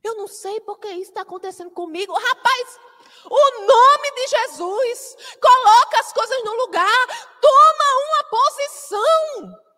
[0.02, 2.12] Eu não sei porque isso está acontecendo comigo.
[2.12, 2.80] Rapaz,
[3.26, 7.06] o nome de Jesus coloca as coisas no lugar,
[7.40, 9.70] toma uma posição.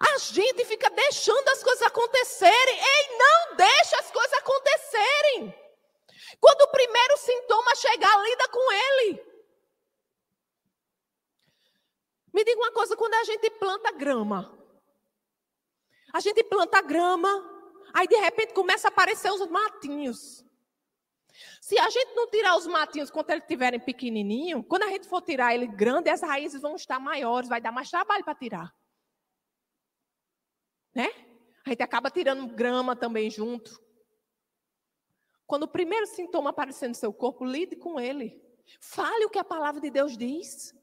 [0.00, 2.78] A gente fica deixando as coisas acontecerem.
[2.80, 5.61] Ei, não deixa as coisas acontecerem.
[6.40, 9.32] Quando o primeiro sintoma chegar, lida com ele.
[12.32, 14.58] Me diga uma coisa, quando a gente planta grama,
[16.12, 17.28] a gente planta grama,
[17.92, 20.42] aí de repente começa a aparecer os matinhos.
[21.60, 25.22] Se a gente não tirar os matinhos quando eles estiverem pequenininho, quando a gente for
[25.22, 28.74] tirar ele grande, as raízes vão estar maiores, vai dar mais trabalho para tirar.
[30.94, 31.08] Né?
[31.64, 33.81] A gente acaba tirando grama também junto.
[35.52, 38.42] Quando o primeiro sintoma aparecer no seu corpo, lide com ele.
[38.80, 40.74] Fale o que a palavra de Deus diz.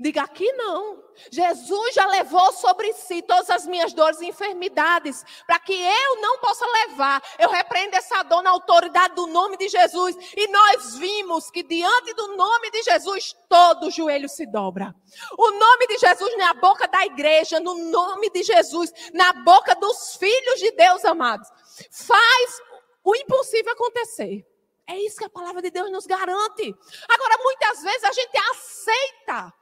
[0.00, 1.04] Diga aqui não.
[1.30, 6.38] Jesus já levou sobre si todas as minhas dores e enfermidades, para que eu não
[6.38, 7.22] possa levar.
[7.38, 10.16] Eu repreendo essa dor na autoridade do nome de Jesus.
[10.34, 14.94] E nós vimos que diante do nome de Jesus, todo joelho se dobra.
[15.36, 20.16] O nome de Jesus na boca da igreja, no nome de Jesus, na boca dos
[20.16, 21.46] filhos de Deus amados.
[21.90, 22.66] Faz
[23.06, 24.44] o impossível acontecer.
[24.84, 26.74] É isso que a palavra de Deus nos garante.
[27.08, 29.54] Agora, muitas vezes a gente aceita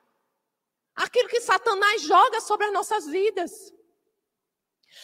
[0.95, 3.53] aquilo que Satanás joga sobre as nossas vidas.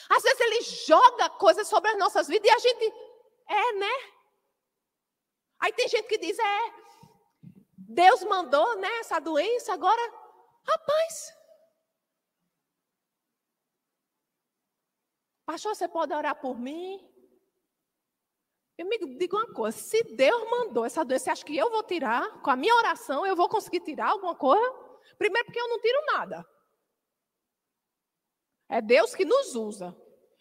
[0.08, 2.94] Às vezes ele joga coisas sobre as nossas vidas e a gente
[3.46, 4.12] é, né?
[5.58, 6.74] Aí tem gente que diz: é,
[7.76, 10.00] Deus mandou, né, essa doença, agora,
[10.66, 11.34] rapaz.
[15.44, 17.09] Pastor, você pode orar por mim?
[18.80, 21.82] Eu me digo uma coisa: se Deus mandou essa doença, você acha que eu vou
[21.82, 22.40] tirar?
[22.40, 24.74] Com a minha oração, eu vou conseguir tirar alguma coisa?
[25.18, 26.46] Primeiro, porque eu não tiro nada.
[28.70, 29.94] É Deus que nos usa.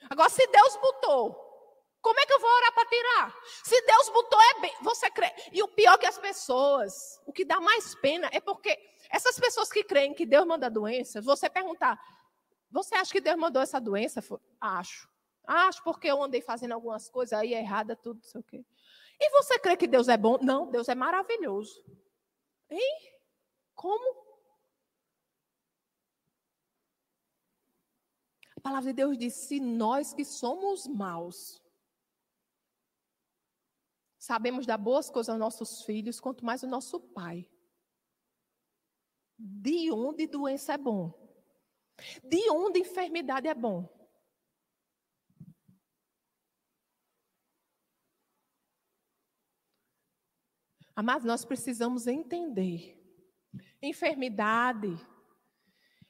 [0.10, 1.36] Agora, se Deus botou,
[2.00, 3.36] como é que eu vou orar para tirar?
[3.62, 4.74] Se Deus botou, é bem.
[4.84, 5.34] Você crê.
[5.52, 9.38] E o pior é que as pessoas, o que dá mais pena é porque essas
[9.38, 12.00] pessoas que creem que Deus manda doença, você perguntar,
[12.72, 14.24] você acha que Deus mandou essa doença?
[14.62, 15.10] Acho.
[15.52, 18.64] Acho porque eu andei fazendo algumas coisas aí errada, tudo, não sei o quê.
[19.20, 20.38] E você crê que Deus é bom?
[20.44, 21.84] Não, Deus é maravilhoso.
[22.70, 23.18] Hein?
[23.74, 24.30] Como?
[28.56, 31.60] A palavra de Deus diz: se nós que somos maus,
[34.20, 37.50] sabemos dar boas coisas aos nossos filhos, quanto mais o nosso pai.
[39.36, 41.12] De onde doença é bom?
[42.24, 43.99] De onde enfermidade é bom?
[51.04, 52.98] Mas nós precisamos entender.
[53.82, 55.00] Enfermidade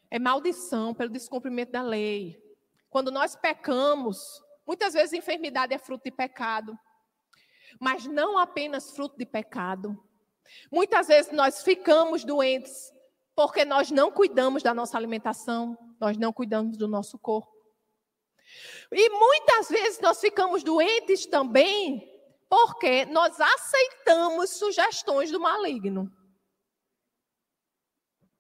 [0.10, 2.42] é maldição pelo descumprimento da lei.
[2.90, 6.78] Quando nós pecamos, muitas vezes enfermidade é fruto de pecado,
[7.80, 9.98] mas não apenas fruto de pecado.
[10.72, 12.92] Muitas vezes nós ficamos doentes
[13.36, 17.54] porque nós não cuidamos da nossa alimentação, nós não cuidamos do nosso corpo.
[18.92, 22.19] E muitas vezes nós ficamos doentes também
[22.50, 26.12] porque nós aceitamos sugestões do maligno.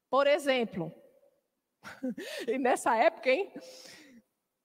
[0.10, 0.91] Por exemplo,
[2.48, 3.54] e nessa época, hein?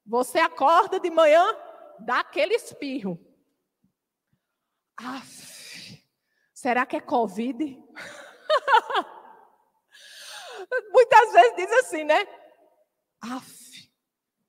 [0.07, 1.44] Você acorda de manhã,
[2.00, 3.18] dá aquele espirro.
[4.96, 6.02] Aff,
[6.54, 7.59] será que é Covid?
[10.90, 12.26] Muitas vezes diz assim, né?
[13.20, 13.63] Aff,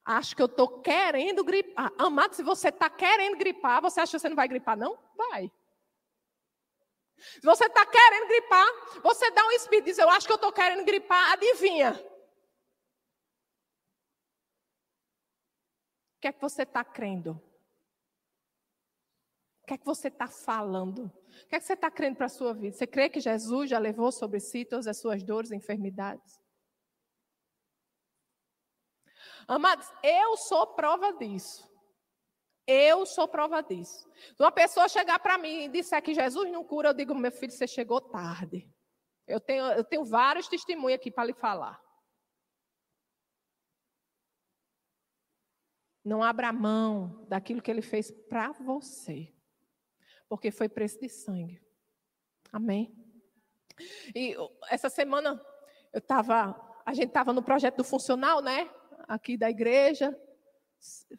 [0.05, 1.91] acho que eu estou querendo gripar.
[1.97, 4.97] Amado, se você está querendo gripar, você acha que você não vai gripar, não?
[5.17, 5.51] Vai.
[7.17, 8.67] Se você está querendo gripar,
[9.01, 11.93] você dá um espírro e diz, eu acho que eu estou querendo gripar, adivinha?
[16.17, 17.41] O que é que você está crendo?
[19.63, 21.05] O que é que você está falando?
[21.05, 22.75] O que é que você está crendo para a sua vida?
[22.75, 26.39] Você crê que Jesus já levou sobre si todas as suas dores e enfermidades?
[29.47, 31.69] Amados, eu sou prova disso.
[32.67, 34.09] Eu sou prova disso.
[34.35, 37.31] Se uma pessoa chegar para mim e disser que Jesus não cura, eu digo, meu
[37.31, 38.67] filho, você chegou tarde.
[39.27, 41.79] Eu tenho, eu tenho vários testemunhos aqui para lhe falar.
[46.03, 49.35] Não abra mão daquilo que ele fez para você
[50.27, 51.61] porque foi preço de sangue.
[52.51, 52.93] Amém?
[54.15, 54.35] E
[54.69, 55.41] essa semana
[55.93, 56.55] eu estava,
[56.85, 58.69] a gente estava no projeto do funcional, né?
[59.07, 60.17] Aqui da igreja.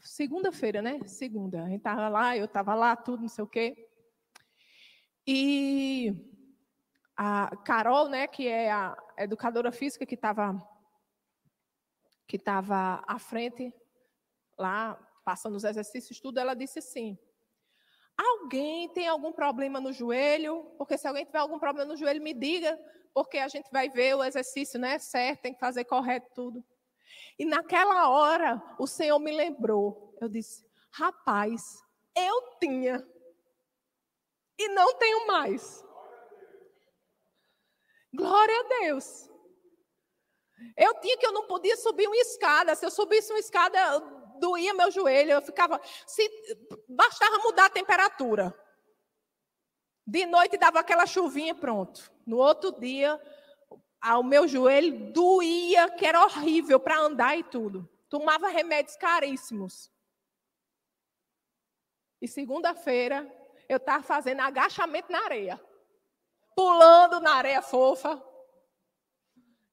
[0.01, 1.01] Segunda-feira, né?
[1.07, 1.63] Segunda.
[1.63, 3.89] A gente estava lá, eu estava lá, tudo, não sei o quê.
[5.27, 6.13] E
[7.17, 10.57] a Carol, né, que é a educadora física que estava
[12.29, 13.73] que estava à frente
[14.59, 14.95] lá,
[15.25, 17.19] passando os exercícios, tudo, ela disse assim:
[18.17, 20.65] Alguém tem algum problema no joelho?
[20.79, 22.79] Porque se alguém tiver algum problema no joelho, me diga,
[23.13, 24.99] porque a gente vai ver o exercício, né?
[24.99, 26.65] Certo, tem que fazer correto tudo.
[27.39, 30.17] E naquela hora, o Senhor me lembrou.
[30.21, 31.83] Eu disse: rapaz,
[32.15, 33.07] eu tinha.
[34.59, 35.85] E não tenho mais.
[38.15, 39.29] Glória a Deus.
[40.77, 42.75] Eu tinha que eu não podia subir uma escada.
[42.75, 43.99] Se eu subisse uma escada,
[44.41, 45.81] doía meu joelho, eu ficava.
[46.07, 46.27] Se
[46.89, 48.59] bastava mudar a temperatura.
[50.07, 52.11] De noite dava aquela chuvinha pronto.
[52.25, 53.21] No outro dia,
[54.03, 57.89] o meu joelho doía, que era horrível para andar e tudo.
[58.09, 59.91] Tomava remédios caríssimos.
[62.21, 63.31] E segunda-feira,
[63.69, 65.61] eu estava fazendo agachamento na areia.
[66.55, 68.23] Pulando na areia fofa.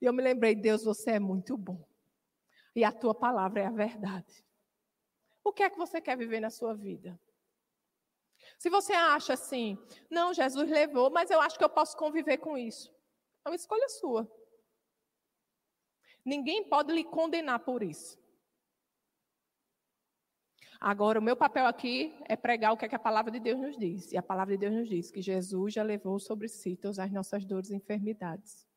[0.02, 1.88] E eu me lembrei, Deus, você é muito bom.
[2.76, 4.44] E a tua palavra é a verdade.
[5.44, 7.20] O que é que você quer viver na sua vida?
[8.58, 9.78] Se você acha assim,
[10.10, 12.92] não, Jesus levou, mas eu acho que eu posso conviver com isso.
[13.45, 14.29] É uma escolha sua.
[16.25, 18.17] Ninguém pode lhe condenar por isso.
[20.79, 23.60] Agora, o meu papel aqui é pregar o que, é que a palavra de Deus
[23.60, 24.12] nos diz.
[24.12, 27.12] E a palavra de Deus nos diz que Jesus já levou sobre si todas as
[27.12, 28.67] nossas dores e enfermidades.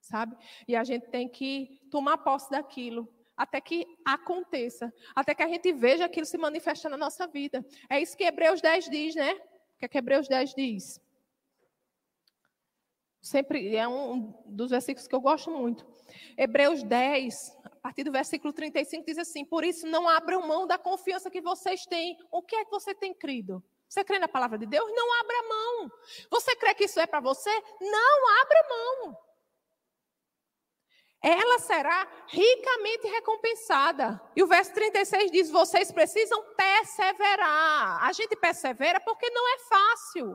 [0.00, 0.36] Sabe?
[0.68, 5.72] E a gente tem que tomar posse daquilo até que aconteça, até que a gente
[5.72, 7.64] veja aquilo se manifestar na nossa vida.
[7.88, 9.32] É isso que Hebreus 10 diz, né?
[9.32, 11.00] O que, é que Hebreus 10 diz?
[13.28, 15.86] Sempre é um dos versículos que eu gosto muito.
[16.34, 20.78] Hebreus 10, a partir do versículo 35, diz assim: Por isso não abram mão da
[20.78, 22.16] confiança que vocês têm.
[22.30, 23.62] O que é que você tem crido?
[23.86, 24.90] Você crê na palavra de Deus?
[24.94, 25.90] Não abra mão.
[26.30, 27.50] Você crê que isso é para você?
[27.82, 29.27] Não abra mão
[31.22, 34.20] ela será ricamente recompensada.
[34.36, 38.04] E o verso 36 diz: vocês precisam perseverar.
[38.04, 40.26] A gente persevera porque não é fácil.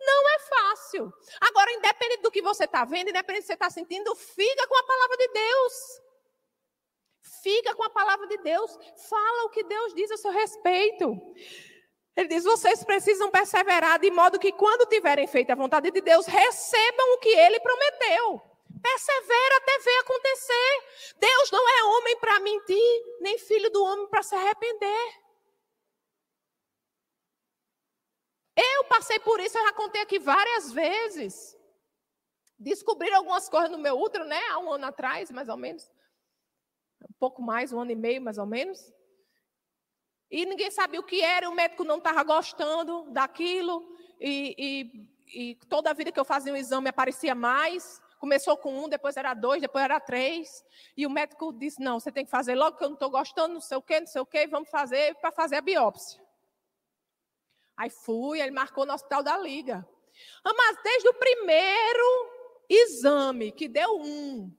[0.00, 1.12] Não é fácil.
[1.42, 4.76] Agora, independente do que você está vendo, independente do que você está sentindo, fica com
[4.78, 5.72] a palavra de Deus.
[7.42, 8.78] Fica com a palavra de Deus.
[9.08, 11.14] Fala o que Deus diz a seu respeito.
[12.16, 16.24] Ele diz: vocês precisam perseverar de modo que, quando tiverem feito a vontade de Deus,
[16.26, 18.49] recebam o que ele prometeu.
[18.82, 21.14] Persevera até ver acontecer.
[21.18, 25.20] Deus não é homem para mentir, nem filho do homem para se arrepender.
[28.56, 31.56] Eu passei por isso, eu já contei aqui várias vezes.
[32.58, 34.40] Descobriram algumas coisas no meu útero, né?
[34.50, 35.90] Há um ano atrás, mais ou menos.
[37.02, 38.78] Um pouco mais, um ano e meio, mais ou menos.
[40.30, 43.96] E ninguém sabia o que era, o médico não estava gostando daquilo.
[44.20, 48.00] E, e, e, toda a vida que eu fazia um exame aparecia mais.
[48.20, 50.62] Começou com um, depois era dois, depois era três.
[50.94, 53.54] E o médico disse: não, você tem que fazer logo que eu não estou gostando,
[53.54, 56.22] não sei o quê, não sei o quê, vamos fazer para fazer a biópsia.
[57.78, 59.88] Aí fui, ele marcou no hospital da Liga.
[60.44, 62.30] Ah, mas desde o primeiro
[62.68, 64.54] exame, que deu um,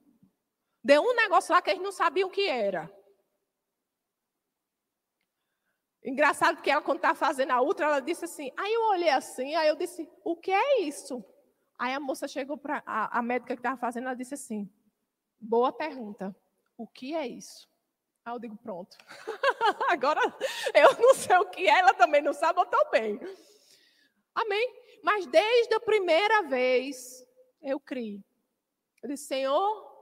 [0.82, 2.92] deu um negócio lá que eles não sabiam o que era.
[6.04, 8.50] Engraçado que ela, quando estava fazendo a outra, ela disse assim.
[8.56, 11.24] Aí eu olhei assim, aí eu disse: O que é isso?
[11.82, 14.70] Aí a moça chegou para a, a médica que estava fazendo, ela disse assim:
[15.40, 16.32] Boa pergunta.
[16.78, 17.68] O que é isso?
[18.24, 18.96] Aí eu digo: Pronto.
[19.90, 20.20] Agora
[20.72, 23.18] eu não sei o que é, ela também não sabe, eu bem.
[24.32, 24.72] Amém?
[25.02, 27.26] Mas desde a primeira vez
[27.60, 28.22] eu criei.
[29.02, 29.92] Eu disse: Senhor,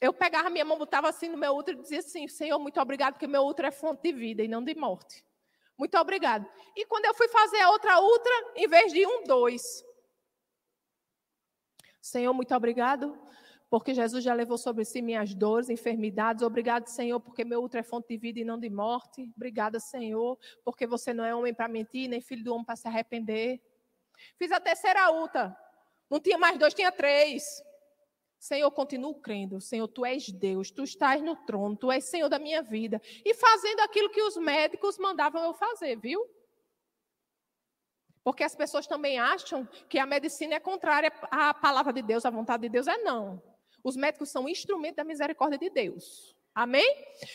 [0.00, 3.12] eu pegava minha mão, botava assim no meu útero e dizia assim: Senhor, muito obrigado,
[3.12, 5.22] porque meu útero é fonte de vida e não de morte.
[5.76, 6.50] Muito obrigado.
[6.74, 9.86] E quando eu fui fazer a outra ultra, em vez de um, dois.
[12.08, 13.18] Senhor, muito obrigado,
[13.68, 16.42] porque Jesus já levou sobre si minhas dores, enfermidades.
[16.42, 19.30] Obrigado, Senhor, porque meu útero é fonte de vida e não de morte.
[19.36, 22.88] Obrigada, Senhor, porque você não é homem para mentir, nem filho do homem para se
[22.88, 23.60] arrepender.
[24.38, 25.54] Fiz a terceira ultra.
[26.08, 27.62] Não tinha mais dois, tinha três.
[28.38, 29.60] Senhor, continuo crendo.
[29.60, 33.02] Senhor, tu és Deus, tu estás no trono, tu és Senhor da minha vida.
[33.22, 36.24] E fazendo aquilo que os médicos mandavam eu fazer, viu?
[38.28, 42.30] Porque as pessoas também acham que a medicina é contrária à palavra de Deus, à
[42.30, 42.86] vontade de Deus.
[42.86, 43.42] É não.
[43.82, 46.36] Os médicos são instrumento da misericórdia de Deus.
[46.54, 46.86] Amém?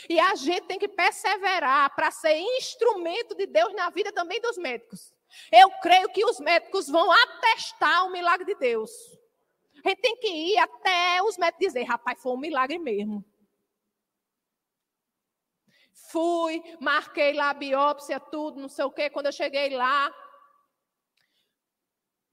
[0.08, 4.56] E a gente tem que perseverar para ser instrumento de Deus na vida também dos
[4.56, 5.12] médicos.
[5.52, 8.92] Eu creio que os médicos vão atestar o milagre de Deus.
[9.84, 13.26] A gente tem que ir até os médicos dizer, rapaz, foi um milagre mesmo.
[16.12, 19.10] Fui, marquei lá a biópsia, tudo, não sei o quê.
[19.10, 20.14] Quando eu cheguei lá,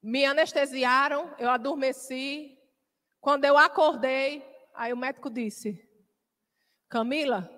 [0.02, 2.56] me anestesiaram, eu adormeci.
[3.20, 4.44] Quando eu acordei,
[4.74, 5.86] aí o médico disse:
[6.88, 7.48] Camila,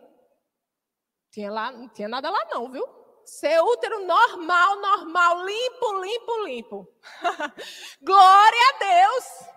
[1.30, 2.86] tinha lá, não tinha nada lá não, viu?
[3.24, 6.88] Seu útero normal, normal, limpo, limpo, limpo.
[8.02, 9.52] Glória a Deus.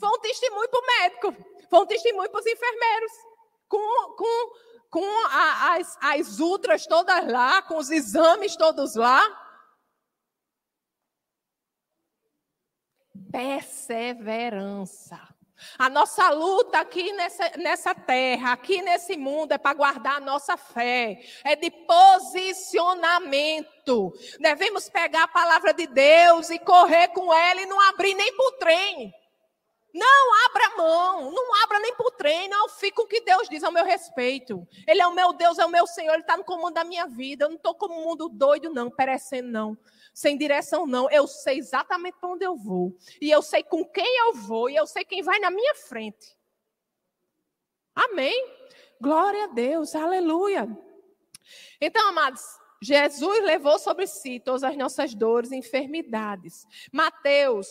[0.00, 1.36] Foi um testemunho para o médico,
[1.68, 3.12] foi um testemunho para os enfermeiros,
[3.68, 4.52] com, com,
[4.90, 9.20] com a, as, as ultras todas lá, com os exames todos lá.
[13.30, 15.20] Perseverança.
[15.76, 20.56] A nossa luta aqui nessa, nessa terra, aqui nesse mundo, é para guardar a nossa
[20.56, 24.14] fé, é de posicionamento.
[24.38, 28.46] Devemos pegar a palavra de Deus e correr com ela e não abrir nem para
[28.46, 29.12] o trem.
[29.92, 33.48] Não abra mão, não abra nem para o trem, não fique com o que Deus
[33.48, 34.64] diz ao meu respeito.
[34.86, 37.06] Ele é o meu Deus, é o meu Senhor, Ele está no comando da minha
[37.06, 37.46] vida.
[37.46, 39.78] Eu não estou como um mundo doido, não, perecendo, não.
[40.18, 41.08] Sem direção, não.
[41.12, 42.92] Eu sei exatamente para onde eu vou.
[43.20, 46.36] E eu sei com quem eu vou, e eu sei quem vai na minha frente.
[47.94, 48.34] Amém?
[49.00, 50.68] Glória a Deus, aleluia.
[51.80, 52.42] Então, amados,
[52.82, 56.66] Jesus levou sobre si todas as nossas dores e enfermidades.
[56.92, 57.68] Mateus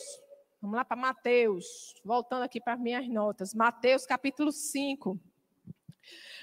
[0.61, 3.53] Vamos lá para Mateus, voltando aqui para minhas notas.
[3.53, 5.19] Mateus capítulo 5,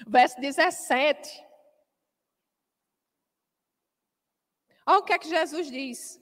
[0.07, 1.44] verso 17.
[4.85, 6.21] Olha o que é que Jesus diz.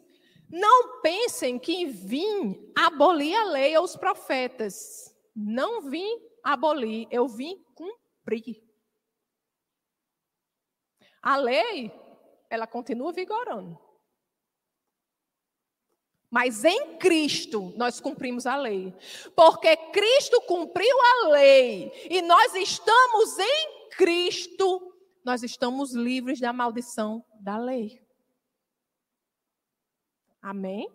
[0.49, 5.13] Não pensem que vim abolir a lei ou os profetas.
[5.35, 8.63] Não vim abolir, eu vim cumprir.
[11.21, 11.91] A lei,
[12.49, 13.79] ela continua vigorando.
[16.29, 18.93] Mas em Cristo nós cumprimos a lei.
[19.35, 24.93] Porque Cristo cumpriu a lei e nós estamos em Cristo,
[25.23, 28.02] nós estamos livres da maldição da lei.
[30.43, 30.91] Amém?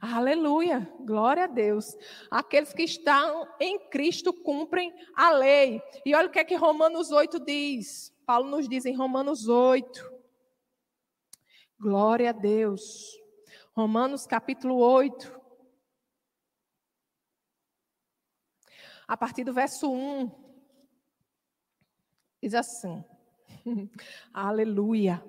[0.00, 1.96] Aleluia, glória a Deus.
[2.30, 5.82] Aqueles que estão em Cristo cumprem a lei.
[6.06, 8.14] E olha o que é que Romanos 8 diz.
[8.24, 10.12] Paulo nos diz em Romanos 8.
[11.76, 13.20] Glória a Deus.
[13.72, 15.40] Romanos capítulo 8.
[19.08, 20.30] A partir do verso 1.
[22.40, 23.04] Diz assim.
[24.32, 25.20] Aleluia.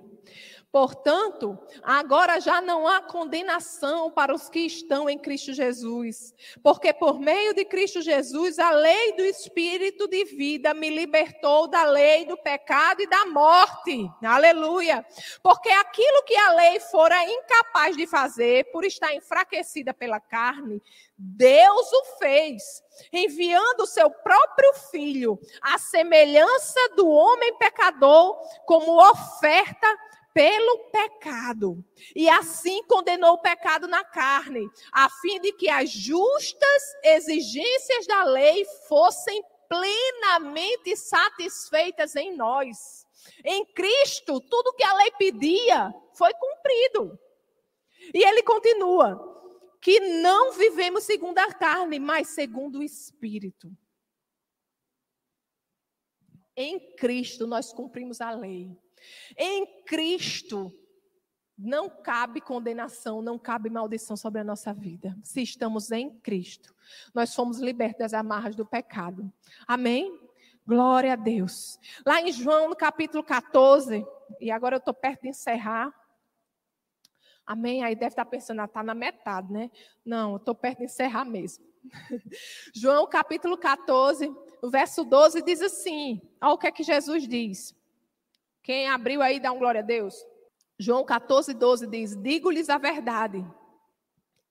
[0.74, 7.20] Portanto, agora já não há condenação para os que estão em Cristo Jesus, porque por
[7.20, 12.36] meio de Cristo Jesus, a lei do Espírito de vida me libertou da lei do
[12.36, 14.10] pecado e da morte.
[14.20, 15.06] Aleluia!
[15.44, 20.82] Porque aquilo que a lei fora incapaz de fazer, por estar enfraquecida pela carne,
[21.16, 29.86] Deus o fez, enviando o seu próprio filho, à semelhança do homem pecador, como oferta
[30.34, 31.82] pelo pecado.
[32.14, 38.24] E assim condenou o pecado na carne, a fim de que as justas exigências da
[38.24, 43.06] lei fossem plenamente satisfeitas em nós.
[43.44, 47.18] Em Cristo, tudo que a lei pedia foi cumprido.
[48.12, 49.32] E ele continua:
[49.80, 53.70] que não vivemos segundo a carne, mas segundo o Espírito.
[56.56, 58.76] Em Cristo nós cumprimos a lei.
[59.36, 60.72] Em Cristo
[61.56, 65.16] não cabe condenação, não cabe maldição sobre a nossa vida.
[65.22, 66.74] Se estamos em Cristo,
[67.14, 69.32] nós fomos libertos das amarras do pecado.
[69.66, 70.20] Amém?
[70.66, 71.78] Glória a Deus.
[72.04, 74.04] Lá em João, no capítulo 14,
[74.40, 75.94] e agora eu estou perto de encerrar.
[77.46, 77.84] Amém?
[77.84, 79.70] Aí deve estar pensando, está ah, na metade, né?
[80.04, 81.64] Não, eu estou perto de encerrar mesmo.
[82.74, 87.76] João capítulo 14, o verso 12 diz assim: olha o que é que Jesus diz.
[88.64, 90.14] Quem abriu aí, dá um glória a Deus.
[90.78, 93.44] João 14, 12 diz: Digo-lhes a verdade.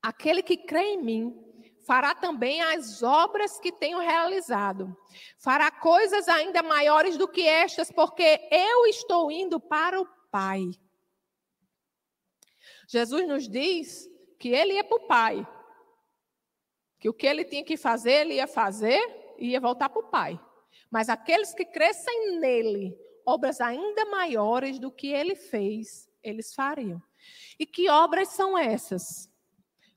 [0.02, 1.44] Aquele que crê em mim
[1.84, 4.96] fará também as obras que tenho realizado.
[5.40, 10.62] Fará coisas ainda maiores do que estas, porque eu estou indo para o Pai.
[12.88, 14.08] Jesus nos diz
[14.38, 15.48] que ele ia para o Pai.
[17.00, 19.02] Que o que ele tinha que fazer, ele ia fazer
[19.40, 20.40] e ia voltar para o Pai.
[20.92, 22.96] Mas aqueles que crescem nele
[23.26, 27.02] obras ainda maiores do que ele fez, eles fariam.
[27.60, 29.30] E que obras são essas?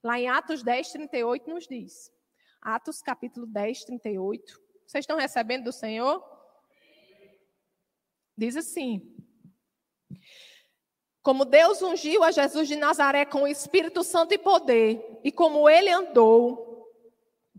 [0.03, 2.13] Lá em Atos 10, 38 nos diz.
[2.61, 4.61] Atos capítulo 10, 38.
[4.87, 6.25] Vocês estão recebendo do Senhor?
[8.37, 9.17] Diz assim:
[11.23, 15.69] Como Deus ungiu a Jesus de Nazaré com o Espírito Santo e poder, e como
[15.69, 16.89] ele andou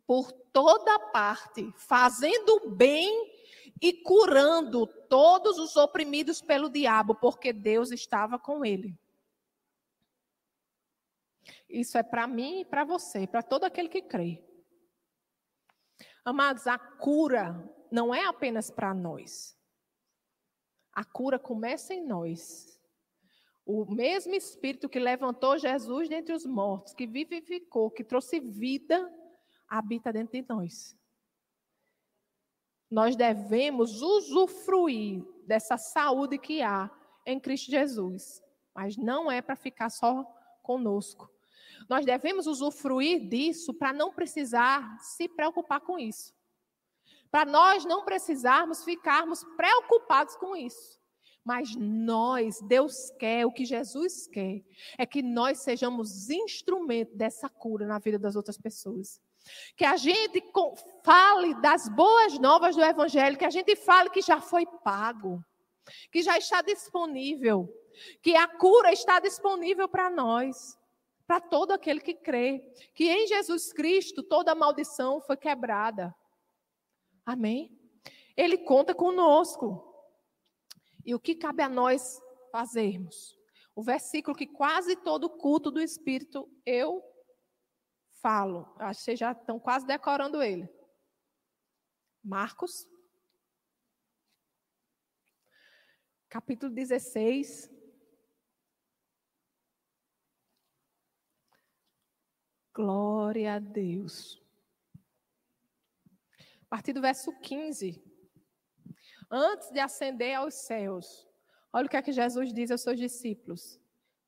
[0.06, 3.37] por toda parte, fazendo bem
[3.82, 8.98] e curando todos os oprimidos pelo diabo, porque Deus estava com ele.
[11.70, 14.44] Isso é para mim e para você, para todo aquele que crê.
[16.24, 17.56] Amados, a cura
[17.92, 19.58] não é apenas para nós.
[20.92, 22.80] A cura começa em nós.
[23.66, 29.14] O mesmo Espírito que levantou Jesus dentre os mortos, que vivificou, que trouxe vida,
[29.68, 30.97] habita dentro de nós
[32.90, 36.90] nós devemos usufruir dessa saúde que há
[37.26, 38.42] em Cristo Jesus.
[38.74, 40.24] Mas não é para ficar só
[40.62, 41.30] conosco.
[41.90, 46.34] Nós devemos usufruir disso para não precisar se preocupar com isso.
[47.30, 50.98] Para nós não precisarmos ficarmos preocupados com isso.
[51.44, 54.64] Mas nós, Deus quer, o que Jesus quer,
[54.98, 59.22] é que nós sejamos instrumento dessa cura na vida das outras pessoas.
[59.76, 60.44] Que a gente
[61.04, 65.44] fale das boas novas do Evangelho, que a gente fale que já foi pago,
[66.12, 67.70] que já está disponível,
[68.22, 70.78] que a cura está disponível para nós,
[71.26, 76.16] para todo aquele que crê, que em Jesus Cristo toda maldição foi quebrada.
[77.26, 77.78] Amém?
[78.36, 79.84] Ele conta conosco.
[81.06, 82.22] E o que cabe a nós
[82.52, 83.38] fazermos?
[83.76, 87.04] O versículo que quase todo culto do Espírito eu
[88.22, 88.74] falo.
[88.80, 90.70] Acho que vocês já estão quase decorando ele.
[92.24, 92.88] Marcos,
[96.30, 97.72] capítulo 16.
[102.74, 104.44] Glória a Deus.
[106.64, 108.04] A partir do verso 15.
[109.32, 111.28] Antes de ascender aos céus,
[111.74, 113.80] olha o que é que Jesus diz aos seus discípulos: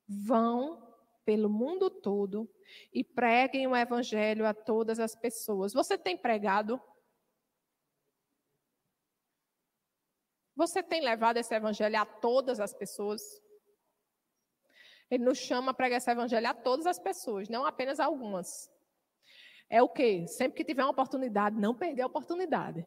[0.08, 0.89] Vão
[1.30, 2.52] pelo mundo todo
[2.92, 5.72] e preguem o evangelho a todas as pessoas.
[5.72, 6.82] Você tem pregado?
[10.56, 13.22] Você tem levado esse evangelho a todas as pessoas?
[15.08, 18.68] Ele nos chama a pregar esse evangelho a todas as pessoas, não apenas algumas.
[19.68, 20.26] É o quê?
[20.26, 22.84] Sempre que tiver uma oportunidade, não perder a oportunidade.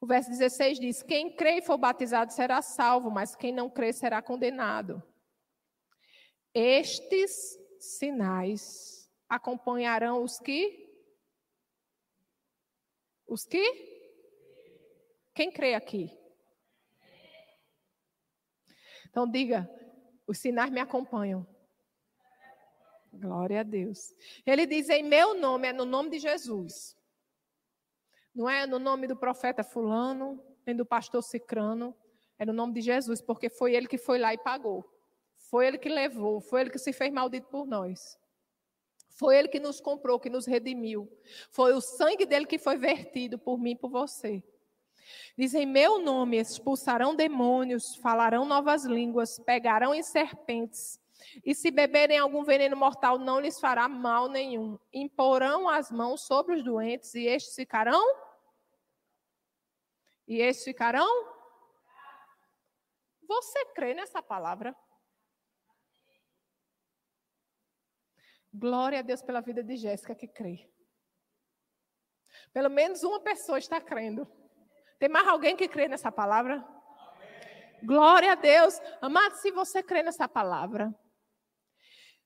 [0.00, 3.92] O verso 16 diz: Quem crê e for batizado será salvo, mas quem não crê
[3.92, 5.02] será condenado.
[6.58, 10.90] Estes sinais acompanharão os que?
[13.26, 13.60] Os que?
[15.34, 16.10] Quem crê aqui?
[19.10, 19.68] Então diga:
[20.26, 21.46] os sinais me acompanham.
[23.12, 24.14] Glória a Deus.
[24.46, 26.96] Ele diz: em meu nome, é no nome de Jesus.
[28.34, 31.94] Não é no nome do profeta Fulano, nem do pastor Cicrano.
[32.38, 34.95] É no nome de Jesus, porque foi ele que foi lá e pagou.
[35.48, 38.18] Foi ele que levou, foi ele que se fez maldito por nós.
[39.10, 41.10] Foi ele que nos comprou, que nos redimiu.
[41.50, 44.42] Foi o sangue dele que foi vertido por mim e por você.
[45.38, 51.00] Diz em meu nome expulsarão demônios, falarão novas línguas, pegarão em serpentes.
[51.44, 54.78] E se beberem algum veneno mortal, não lhes fará mal nenhum.
[54.92, 58.04] Imporão as mãos sobre os doentes e estes ficarão?
[60.26, 61.08] E estes ficarão?
[63.26, 64.76] Você crê nessa palavra?
[68.52, 70.68] Glória a Deus pela vida de Jéssica que crê.
[72.52, 74.26] Pelo menos uma pessoa está crendo.
[74.98, 76.66] Tem mais alguém que crê nessa palavra?
[77.82, 78.80] Glória a Deus.
[79.00, 80.94] Amado, se você crê nessa palavra,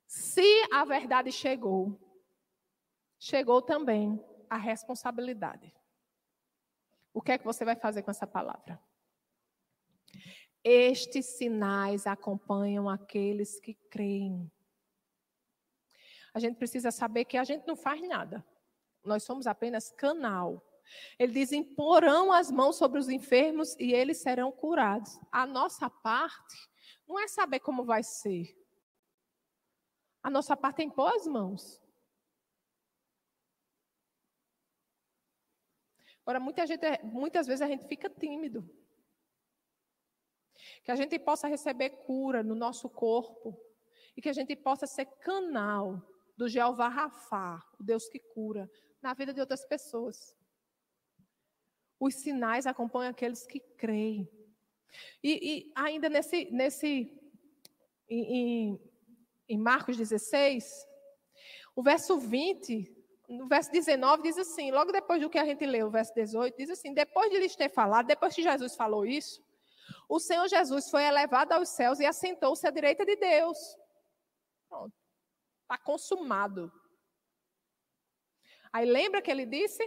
[0.07, 1.99] se a verdade chegou,
[3.19, 5.75] chegou também a responsabilidade.
[7.13, 8.81] O que é que você vai fazer com essa palavra?
[10.63, 14.51] Estes sinais acompanham aqueles que creem.
[16.33, 18.47] A gente precisa saber que a gente não faz nada.
[19.05, 20.65] Nós somos apenas canal.
[21.19, 25.19] Ele diz: imporão as mãos sobre os enfermos e eles serão curados.
[25.31, 26.71] A nossa parte
[27.07, 28.57] não é saber como vai ser.
[30.23, 31.81] A nossa parte é impor as mãos.
[36.23, 38.69] Agora, muita gente, muitas vezes a gente fica tímido.
[40.85, 43.59] Que a gente possa receber cura no nosso corpo
[44.17, 46.07] e que a gente possa ser canal
[46.41, 48.67] do Jeová Rafá, o Deus que cura,
[49.03, 50.35] na vida de outras pessoas.
[52.01, 54.27] Os sinais acompanham aqueles que creem.
[55.23, 57.13] E, e ainda nesse, nesse
[58.09, 58.81] em,
[59.51, 60.65] em Marcos 16,
[61.77, 62.91] o verso 20,
[63.29, 66.57] no verso 19 diz assim, logo depois do que a gente leu, o verso 18,
[66.57, 69.45] diz assim: depois de lhes ter falado, depois que Jesus falou isso,
[70.09, 73.59] o Senhor Jesus foi elevado aos céus e assentou-se à direita de Deus.
[74.71, 75.00] Pronto.
[75.71, 76.73] Está consumado.
[78.73, 79.81] Aí lembra que ele disse?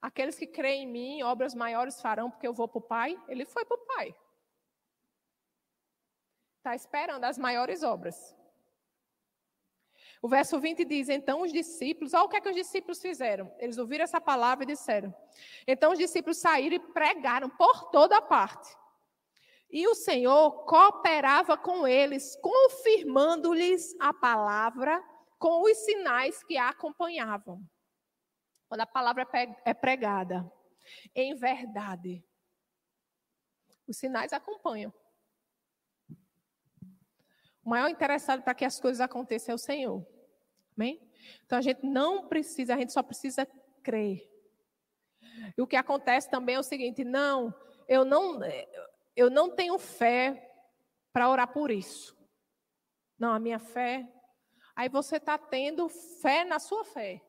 [0.00, 3.16] Aqueles que creem em mim, obras maiores farão, porque eu vou para o Pai.
[3.28, 4.16] Ele foi para o Pai.
[6.56, 8.36] Está esperando as maiores obras.
[10.20, 13.54] O verso 20 diz: Então os discípulos, olha o que, é que os discípulos fizeram.
[13.60, 15.14] Eles ouviram essa palavra e disseram.
[15.68, 18.81] Então os discípulos saíram e pregaram por toda parte.
[19.72, 25.02] E o Senhor cooperava com eles, confirmando-lhes a palavra
[25.38, 27.66] com os sinais que a acompanhavam.
[28.68, 29.26] Quando a palavra
[29.64, 30.50] é pregada
[31.14, 32.22] em verdade,
[33.88, 34.92] os sinais acompanham.
[37.64, 40.06] O maior interessado para que as coisas aconteçam é o Senhor.
[40.76, 41.00] Amém?
[41.46, 43.46] Então a gente não precisa, a gente só precisa
[43.82, 44.28] crer.
[45.56, 47.54] E o que acontece também é o seguinte: não,
[47.88, 48.38] eu não,
[49.16, 50.50] eu não tenho fé
[51.12, 52.16] para orar por isso.
[53.18, 54.08] Não, a minha fé.
[54.74, 57.22] Aí você está tendo fé na sua fé.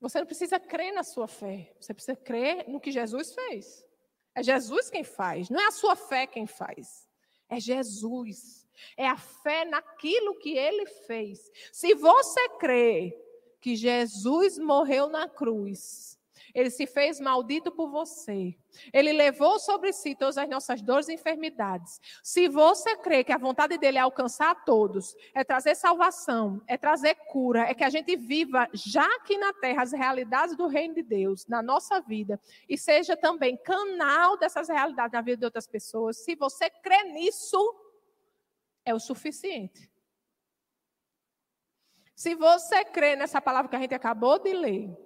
[0.00, 1.74] Você não precisa crer na sua fé.
[1.80, 3.84] Você precisa crer no que Jesus fez.
[4.34, 7.08] É Jesus quem faz, não é a sua fé quem faz.
[7.48, 8.66] É Jesus.
[8.96, 11.50] É a fé naquilo que ele fez.
[11.70, 13.16] Se você crê
[13.60, 16.18] que Jesus morreu na cruz,
[16.54, 18.56] ele se fez maldito por você.
[18.92, 22.00] Ele levou sobre si todas as nossas dores e enfermidades.
[22.22, 26.76] Se você crê que a vontade dele é alcançar a todos, é trazer salvação, é
[26.76, 30.94] trazer cura, é que a gente viva já aqui na terra as realidades do reino
[30.94, 35.66] de Deus na nossa vida e seja também canal dessas realidades na vida de outras
[35.66, 36.18] pessoas.
[36.18, 37.58] Se você crê nisso,
[38.84, 39.90] é o suficiente.
[42.14, 44.96] Se você crê nessa palavra que a gente acabou de ler,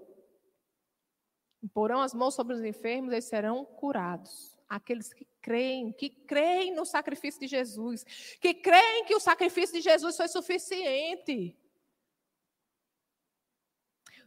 [1.72, 4.56] Porão as mãos sobre os enfermos, eles serão curados.
[4.68, 8.04] Aqueles que creem, que creem no sacrifício de Jesus,
[8.40, 11.56] que creem que o sacrifício de Jesus foi suficiente.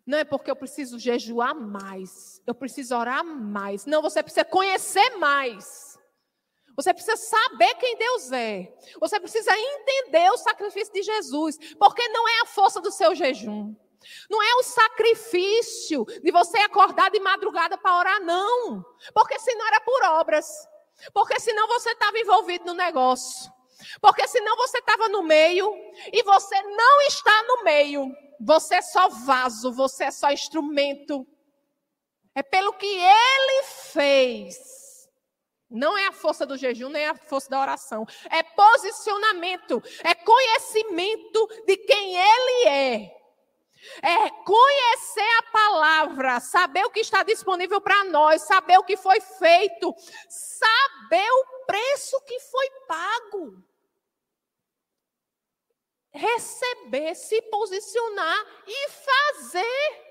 [0.06, 3.86] Não é porque eu preciso jejuar mais, eu preciso orar mais.
[3.86, 6.00] Não, você precisa conhecer mais.
[6.76, 8.74] Você precisa saber quem Deus é.
[9.00, 13.76] Você precisa entender o sacrifício de Jesus, porque não é a força do seu jejum.
[14.30, 18.84] Não é o sacrifício de você acordar de madrugada para orar, não.
[19.14, 20.48] Porque senão era por obras.
[21.14, 23.52] Porque senão você estava envolvido no negócio.
[24.02, 25.74] Porque senão você estava no meio
[26.12, 28.06] e você não está no meio.
[28.40, 31.26] Você é só vaso, você é só instrumento.
[32.36, 35.10] É pelo que ele fez
[35.70, 38.06] Não é a força do jejum, nem a força da oração.
[38.30, 43.19] É posicionamento, é conhecimento de quem ele é.
[44.02, 49.20] É conhecer a palavra, saber o que está disponível para nós, saber o que foi
[49.20, 49.94] feito,
[50.28, 53.64] saber o preço que foi pago.
[56.12, 60.10] Receber, se posicionar e fazer.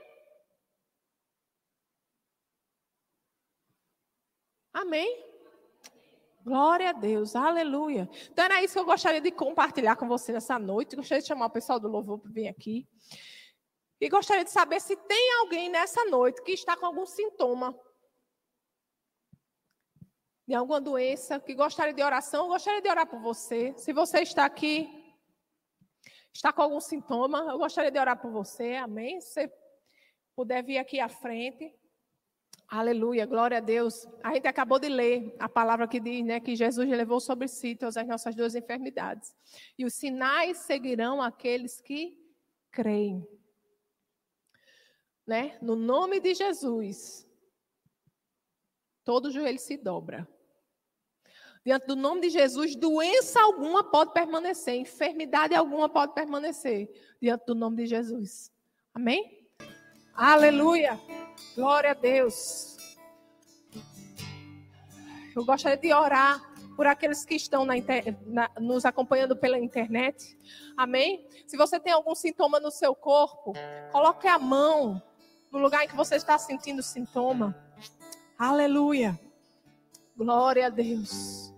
[4.73, 5.29] Amém?
[6.45, 8.09] Glória a Deus, aleluia.
[8.31, 10.97] Então era isso que eu gostaria de compartilhar com você nessa noite.
[10.97, 12.89] Gostaria de chamar o pessoal do louvor para vir aqui.
[14.01, 17.79] E gostaria de saber se tem alguém nessa noite que está com algum sintoma
[20.47, 23.75] de alguma doença, que gostaria de oração, eu gostaria de orar por você.
[23.77, 24.89] Se você está aqui,
[26.33, 29.21] está com algum sintoma, eu gostaria de orar por você, amém?
[29.21, 29.53] Se você
[30.35, 31.75] puder vir aqui à frente.
[32.67, 34.07] Aleluia, glória a Deus.
[34.23, 37.75] A gente acabou de ler a palavra que diz né, que Jesus levou sobre si
[37.75, 39.35] todas as nossas duas enfermidades.
[39.77, 42.17] E os sinais seguirão aqueles que
[42.71, 43.27] creem.
[45.29, 45.59] Né?
[45.61, 47.29] No nome de Jesus,
[49.05, 50.27] todo joelho se dobra.
[51.63, 57.55] Diante do nome de Jesus, doença alguma pode permanecer, enfermidade alguma pode permanecer diante do
[57.55, 58.51] nome de Jesus.
[58.95, 59.47] Amém?
[60.15, 60.99] Aleluia!
[61.55, 62.79] Glória a Deus.
[65.37, 66.41] Eu gostaria de orar
[66.75, 67.75] por aqueles que estão na,
[68.25, 70.39] na, nos acompanhando pela internet.
[70.75, 71.29] Amém?
[71.47, 73.53] Se você tem algum sintoma no seu corpo,
[73.93, 75.03] coloque a mão
[75.51, 77.57] no lugar em que você está sentindo sintoma.
[78.39, 79.19] Aleluia.
[80.17, 81.53] Glória a Deus.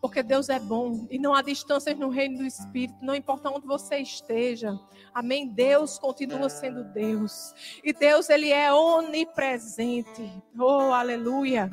[0.00, 3.66] Porque Deus é bom e não há distâncias no reino do Espírito, não importa onde
[3.66, 4.78] você esteja.
[5.12, 5.48] Amém.
[5.48, 7.54] Deus continua sendo Deus.
[7.82, 10.30] E Deus ele é onipresente.
[10.58, 11.70] Oh, aleluia.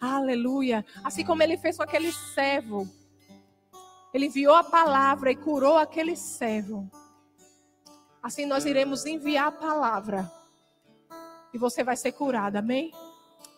[0.00, 0.84] Aleluia.
[1.04, 2.88] Assim como ele fez com aquele servo.
[4.12, 6.90] Ele enviou a palavra e curou aquele servo.
[8.22, 10.39] Assim nós iremos enviar a palavra
[11.52, 12.56] e você vai ser curado.
[12.56, 12.92] Amém?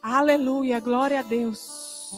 [0.03, 2.11] Aleluia, glória a Deus.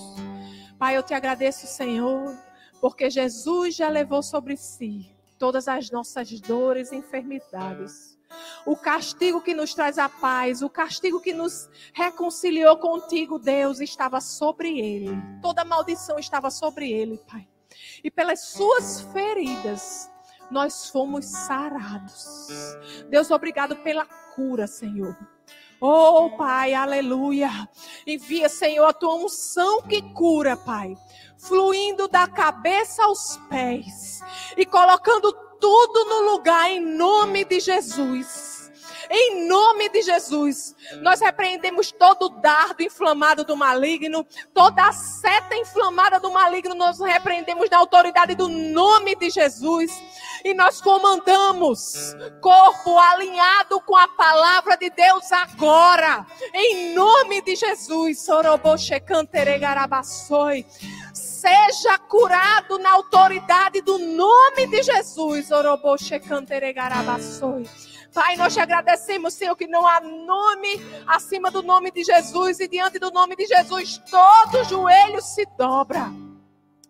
[0.79, 2.37] Pai, eu te agradeço, Senhor,
[2.81, 8.19] porque Jesus já levou sobre si todas as nossas dores e enfermidades.
[8.67, 14.21] O castigo que nos traz a paz, o castigo que nos reconciliou contigo, Deus, estava
[14.21, 15.11] sobre ele.
[15.43, 17.47] Toda maldição estava sobre ele, Pai.
[18.03, 20.11] E pelas suas feridas,
[20.51, 22.49] nós fomos sarados.
[23.09, 25.17] Deus, obrigado pela cura, Senhor.
[25.87, 27.69] Oh, Pai, aleluia.
[28.07, 30.97] Envia, Senhor, a tua unção que cura, Pai.
[31.37, 34.23] Fluindo da cabeça aos pés
[34.57, 35.31] e colocando
[35.61, 38.54] tudo no lugar em nome de Jesus.
[39.11, 46.31] Em nome de Jesus, nós repreendemos todo dardo inflamado do maligno, toda seta inflamada do
[46.31, 49.91] maligno, nós repreendemos na autoridade do nome de Jesus.
[50.45, 58.27] E nós comandamos corpo alinhado com a palavra de Deus agora, em nome de Jesus.
[61.15, 65.51] Seja curado na autoridade do nome de Jesus.
[68.15, 72.69] Pai, nós te agradecemos, Senhor, que não há nome acima do nome de Jesus e
[72.69, 76.13] diante do nome de Jesus todo joelho se dobra.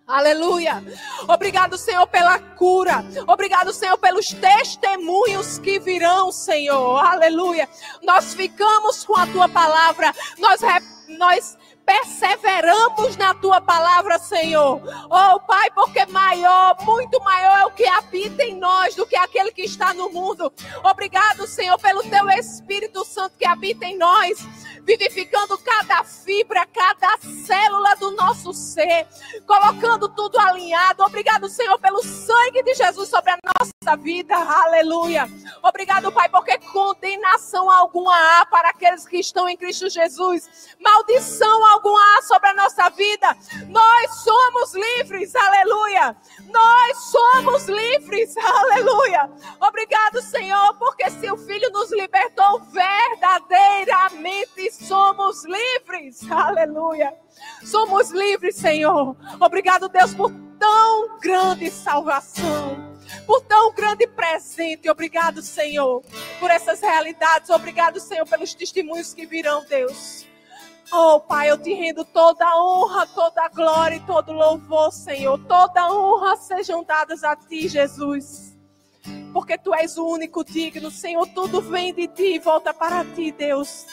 [0.06, 0.84] Aleluia.
[1.26, 3.02] Obrigado, Senhor, pela cura.
[3.26, 6.98] Obrigado, Senhor, pelos testemunhos que virão, Senhor.
[6.98, 7.66] Aleluia.
[8.02, 10.14] Nós ficamos com a tua palavra.
[10.38, 10.60] Nós,
[11.08, 14.80] nós perseveramos na tua palavra, Senhor.
[15.10, 19.52] Oh, Pai, porque maior, muito maior é o que habita em nós do que aquele
[19.52, 20.52] que está no mundo.
[20.82, 24.38] Obrigado, Senhor, pelo teu Espírito Santo que habita em nós,
[24.84, 29.06] vivificando cada fibra, cada célula do nosso ser,
[29.46, 31.02] colocando tudo alinhado.
[31.02, 34.36] Obrigado, Senhor, pelo sangue de Jesus sobre a nossa vida.
[34.36, 35.28] Aleluia.
[35.62, 40.76] Obrigado, Pai, porque condenação alguma há para aqueles que estão em Cristo Jesus.
[40.78, 43.36] Maldição alguma há sobre a nossa vida.
[43.68, 45.34] Nós somos livres.
[45.34, 46.16] Aleluia.
[46.50, 48.36] Nós somos livres.
[48.44, 49.30] Aleluia.
[49.60, 56.20] Obrigado, Senhor, porque se o Filho nos libertou verdadeiramente somos livres.
[56.30, 57.14] Aleluia.
[57.64, 59.16] Somos livres, Senhor.
[59.40, 62.94] Obrigado, Deus, por tão grande salvação
[63.26, 64.88] por tão grande presente.
[64.88, 66.02] Obrigado, Senhor,
[66.38, 67.50] por essas realidades.
[67.50, 70.26] Obrigado, Senhor, pelos testemunhos que virão, Deus.
[70.92, 75.38] Oh, Pai, eu te rendo toda a honra, toda a glória e todo louvor, Senhor.
[75.46, 78.54] Toda a honra sejam dadas a ti, Jesus.
[79.32, 81.26] Porque tu és o único digno, Senhor.
[81.28, 83.86] Tudo vem de ti e volta para ti, Deus.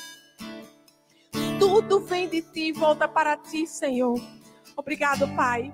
[1.61, 4.19] Tudo vem de ti e volta para ti, Senhor.
[4.75, 5.71] Obrigado, Pai,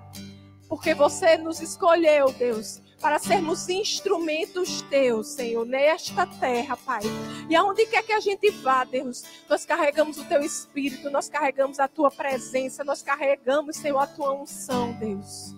[0.68, 7.04] porque você nos escolheu, Deus, para sermos instrumentos teus, Senhor, nesta terra, Pai.
[7.50, 11.80] E aonde quer que a gente vá, Deus, nós carregamos o teu espírito, nós carregamos
[11.80, 15.56] a tua presença, nós carregamos, Senhor, a tua unção, Deus.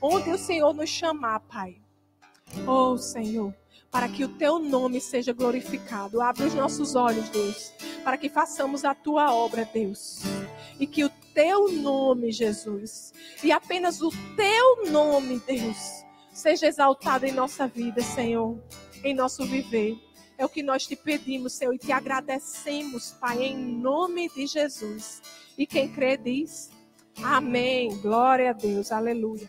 [0.00, 1.82] Onde o Senhor nos chamar, Pai.
[2.68, 3.52] Oh, Senhor,
[3.92, 6.22] para que o teu nome seja glorificado.
[6.22, 7.72] Abre os nossos olhos, Deus,
[8.02, 10.22] para que façamos a tua obra, Deus.
[10.80, 13.12] E que o teu nome, Jesus,
[13.44, 18.58] e apenas o teu nome, Deus, seja exaltado em nossa vida, Senhor,
[19.04, 19.96] em nosso viver.
[20.38, 25.22] É o que nós te pedimos, Senhor, e te agradecemos, Pai, em nome de Jesus.
[25.56, 26.70] E quem crê diz:
[27.22, 27.96] Amém.
[28.00, 28.90] Glória a Deus.
[28.90, 29.48] Aleluia.